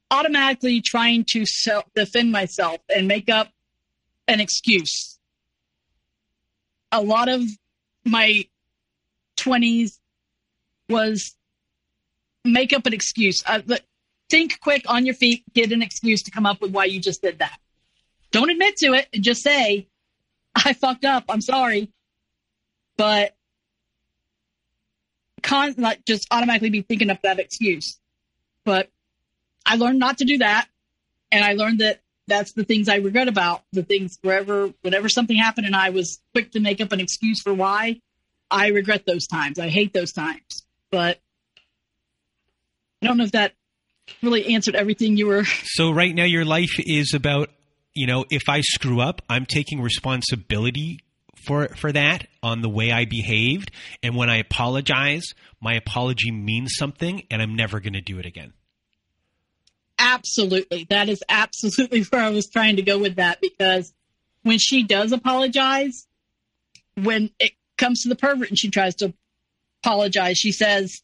[0.09, 3.49] automatically trying to self defend myself and make up
[4.27, 5.19] an excuse
[6.91, 7.41] a lot of
[8.05, 8.45] my
[9.37, 9.99] 20s
[10.89, 11.35] was
[12.45, 13.61] make up an excuse uh,
[14.29, 17.21] think quick on your feet get an excuse to come up with why you just
[17.21, 17.57] did that
[18.31, 19.87] don't admit to it and just say
[20.55, 21.25] I fucked up.
[21.29, 21.91] I'm sorry.
[22.97, 23.35] But
[25.41, 27.99] con like just automatically be thinking of that excuse.
[28.65, 28.89] But
[29.65, 30.67] I learned not to do that.
[31.31, 35.35] And I learned that that's the things I regret about the things wherever, whenever something
[35.37, 37.99] happened and I was quick to make up an excuse for why,
[38.49, 39.59] I regret those times.
[39.59, 40.65] I hate those times.
[40.91, 41.19] But
[43.01, 43.53] I don't know if that
[44.21, 45.43] really answered everything you were.
[45.65, 47.49] So right now, your life is about,
[47.95, 50.99] you know, if I screw up, I'm taking responsibility
[51.45, 53.71] for for that on the way I behaved,
[54.01, 55.23] and when I apologize,
[55.61, 58.53] my apology means something, and I'm never going to do it again.
[60.05, 63.93] Absolutely, that is absolutely where I was trying to go with that because
[64.43, 66.05] when she does apologize,
[67.01, 69.13] when it comes to the pervert and she tries to
[69.81, 71.01] apologize, she says,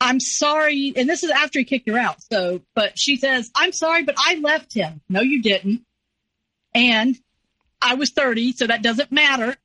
[0.00, 0.94] I'm sorry.
[0.96, 2.22] And this is after he kicked her out.
[2.32, 5.02] So, but she says, I'm sorry, but I left him.
[5.10, 5.84] No, you didn't.
[6.74, 7.16] And
[7.82, 9.56] I was 30, so that doesn't matter.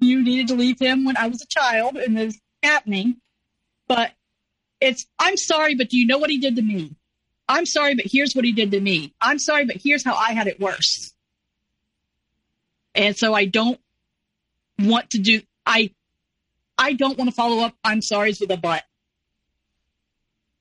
[0.00, 3.16] You needed to leave him when I was a child and this happening.
[3.86, 4.12] But
[4.80, 6.96] it's, I'm sorry, but do you know what he did to me?
[7.50, 9.12] I'm sorry, but here's what he did to me.
[9.20, 11.12] I'm sorry, but here's how I had it worse.
[12.94, 13.80] And so I don't
[14.78, 15.90] want to do, I,
[16.78, 18.84] I don't want to follow up I'm sorry's with a but.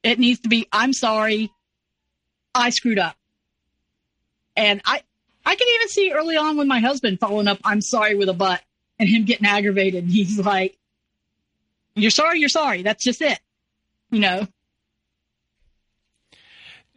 [0.02, 1.52] It needs to be, I'm sorry,
[2.56, 3.16] I screwed up.
[4.56, 5.04] And I,
[5.46, 8.34] I can even see early on when my husband following up, I'm sorry with a
[8.34, 8.64] but,
[8.98, 10.06] and him getting aggravated.
[10.08, 10.76] He's like,
[11.94, 12.82] You're sorry, you're sorry.
[12.82, 13.40] That's just it.
[14.10, 14.48] You know?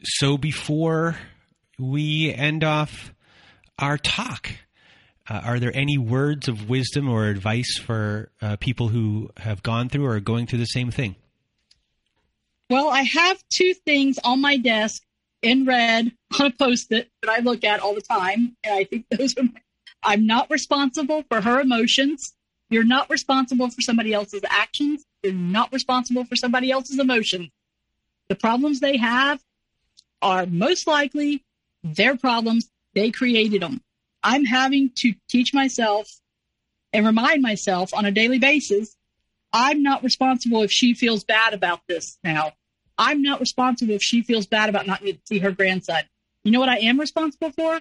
[0.04, 1.16] So before
[1.78, 3.12] we end off
[3.78, 4.50] our talk,
[5.28, 9.88] uh, are there any words of wisdom or advice for uh, people who have gone
[9.88, 11.14] through or are going through the same thing?
[12.68, 15.02] Well, I have two things on my desk
[15.42, 19.06] in red on a post-it that I look at all the time, and I think
[19.10, 19.44] those are.
[19.44, 19.60] My,
[20.04, 22.34] I'm not responsible for her emotions.
[22.70, 25.04] You're not responsible for somebody else's actions.
[25.22, 27.50] You're not responsible for somebody else's emotions.
[28.28, 29.40] The problems they have
[30.22, 31.44] are most likely
[31.82, 32.70] their problems.
[32.94, 33.80] They created them.
[34.22, 36.08] I'm having to teach myself
[36.92, 38.96] and remind myself on a daily basis
[39.52, 42.52] I'm not responsible if she feels bad about this now.
[42.96, 46.02] I'm not responsible if she feels bad about not getting to see her grandson.
[46.44, 47.80] You know what I am responsible for?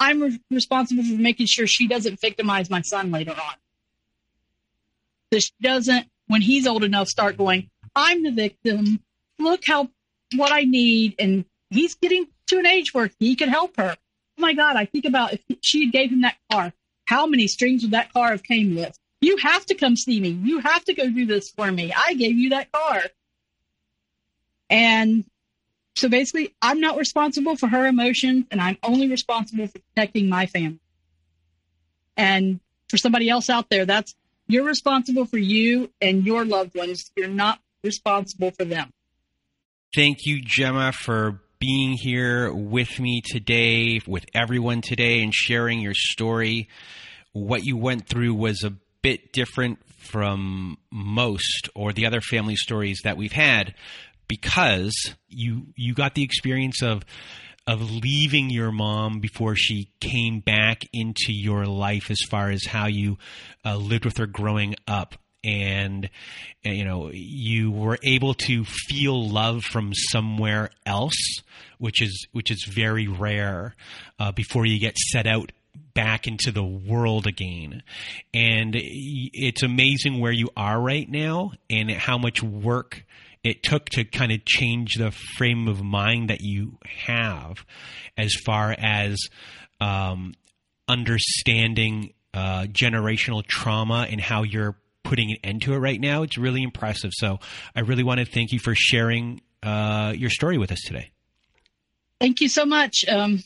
[0.00, 3.54] I'm re- responsible for making sure she doesn't victimize my son later on.
[5.32, 9.00] She doesn't, when he's old enough, start going, I'm the victim.
[9.38, 9.88] Look how,
[10.34, 11.14] what I need.
[11.18, 13.96] And he's getting to an age where he could help her.
[14.38, 16.72] Oh my God, I think about if she gave him that car,
[17.06, 18.98] how many strings would that car have came with?
[19.20, 20.30] You have to come see me.
[20.30, 21.92] You have to go do this for me.
[21.96, 23.02] I gave you that car.
[24.68, 25.24] And
[25.96, 30.46] so basically, I'm not responsible for her emotions, and I'm only responsible for protecting my
[30.46, 30.80] family.
[32.16, 34.14] And for somebody else out there, that's
[34.48, 37.10] you're responsible for you and your loved ones.
[37.16, 38.90] You're not responsible for them.
[39.94, 45.94] Thank you, Jemma, for being here with me today, with everyone today, and sharing your
[45.94, 46.68] story.
[47.34, 53.02] What you went through was a bit different from most or the other family stories
[53.04, 53.76] that we've had,
[54.26, 57.04] because you you got the experience of
[57.68, 62.88] of leaving your mom before she came back into your life as far as how
[62.88, 63.18] you
[63.64, 65.14] uh, lived with her growing up
[65.44, 66.08] and
[66.62, 71.40] you know you were able to feel love from somewhere else
[71.78, 73.74] which is which is very rare
[74.20, 75.50] uh, before you get set out
[75.94, 77.82] back into the world again.
[78.32, 83.04] And it's amazing where you are right now and how much work
[83.44, 87.64] it took to kind of change the frame of mind that you have
[88.16, 89.18] as far as
[89.80, 90.34] um,
[90.86, 94.76] understanding uh, generational trauma and how you're
[95.12, 96.22] putting an end to it right now.
[96.22, 97.10] It's really impressive.
[97.12, 97.38] So
[97.76, 101.10] I really want to thank you for sharing uh, your story with us today.
[102.18, 103.04] Thank you so much.
[103.06, 103.42] Um,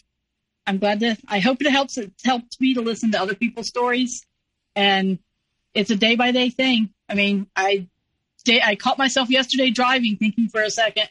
[0.64, 1.16] I'm glad to.
[1.26, 1.98] I hope it helps.
[1.98, 4.24] It helps me to listen to other people's stories,
[4.76, 5.18] and
[5.74, 6.90] it's a day by day thing.
[7.08, 7.88] I mean, I
[8.48, 11.08] I caught myself yesterday driving, thinking for a second,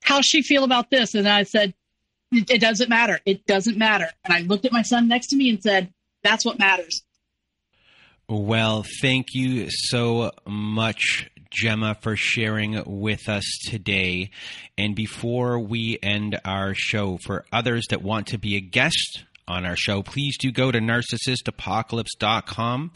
[0.00, 1.14] how's she feel about this?
[1.14, 1.74] And I said,
[2.32, 3.20] it doesn't matter.
[3.26, 4.08] It doesn't matter.
[4.24, 5.92] And I looked at my son next to me and said,
[6.22, 7.02] that's what matters.
[8.30, 14.32] Well, thank you so much, Jemma, for sharing with us today.
[14.76, 19.64] And before we end our show, for others that want to be a guest on
[19.64, 22.90] our show, please do go to narcissistapocalypse.com.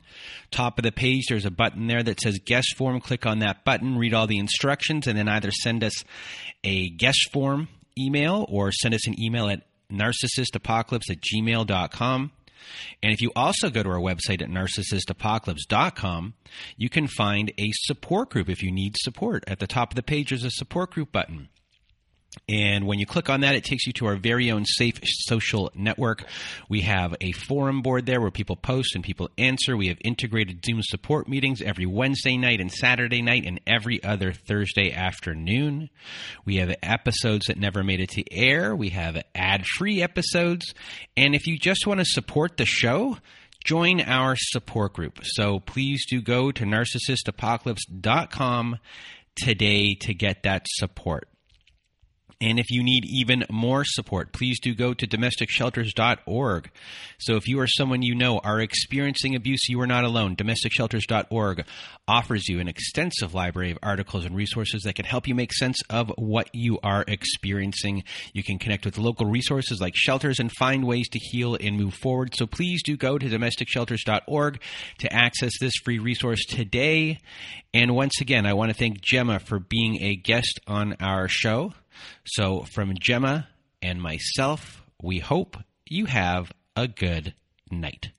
[0.50, 3.00] Top of the page, there's a button there that says guest form.
[3.00, 6.04] Click on that button, read all the instructions, and then either send us
[6.62, 7.68] a guest form
[7.98, 12.32] email or send us an email at narcissistapocalypse at gmail.com.
[13.02, 16.34] And if you also go to our website at narcissistapocalypse.com,
[16.76, 19.44] you can find a support group if you need support.
[19.46, 21.48] At the top of the page, there's a support group button.
[22.48, 25.70] And when you click on that, it takes you to our very own safe social
[25.74, 26.24] network.
[26.68, 29.76] We have a forum board there where people post and people answer.
[29.76, 34.32] We have integrated Zoom support meetings every Wednesday night and Saturday night and every other
[34.32, 35.90] Thursday afternoon.
[36.44, 38.74] We have episodes that never made it to air.
[38.74, 40.74] We have ad free episodes.
[41.16, 43.18] And if you just want to support the show,
[43.62, 45.20] join our support group.
[45.22, 48.78] So please do go to narcissistapocalypse.com
[49.36, 51.28] today to get that support.
[52.42, 56.70] And if you need even more support, please do go to domesticshelters.org.
[57.20, 60.34] So if you or someone you know are experiencing abuse, you are not alone.
[60.34, 61.64] Domesticshelters.org
[62.08, 65.80] offers you an extensive library of articles and resources that can help you make sense
[65.88, 68.02] of what you are experiencing.
[68.32, 71.94] You can connect with local resources like shelters and find ways to heal and move
[71.94, 72.34] forward.
[72.34, 74.60] So please do go to domesticshelters.org
[74.98, 77.20] to access this free resource today.
[77.72, 81.72] And once again, I want to thank Jemma for being a guest on our show.
[82.24, 83.46] So, from Jemma
[83.80, 85.56] and myself, we hope
[85.88, 87.34] you have a good
[87.70, 88.10] night.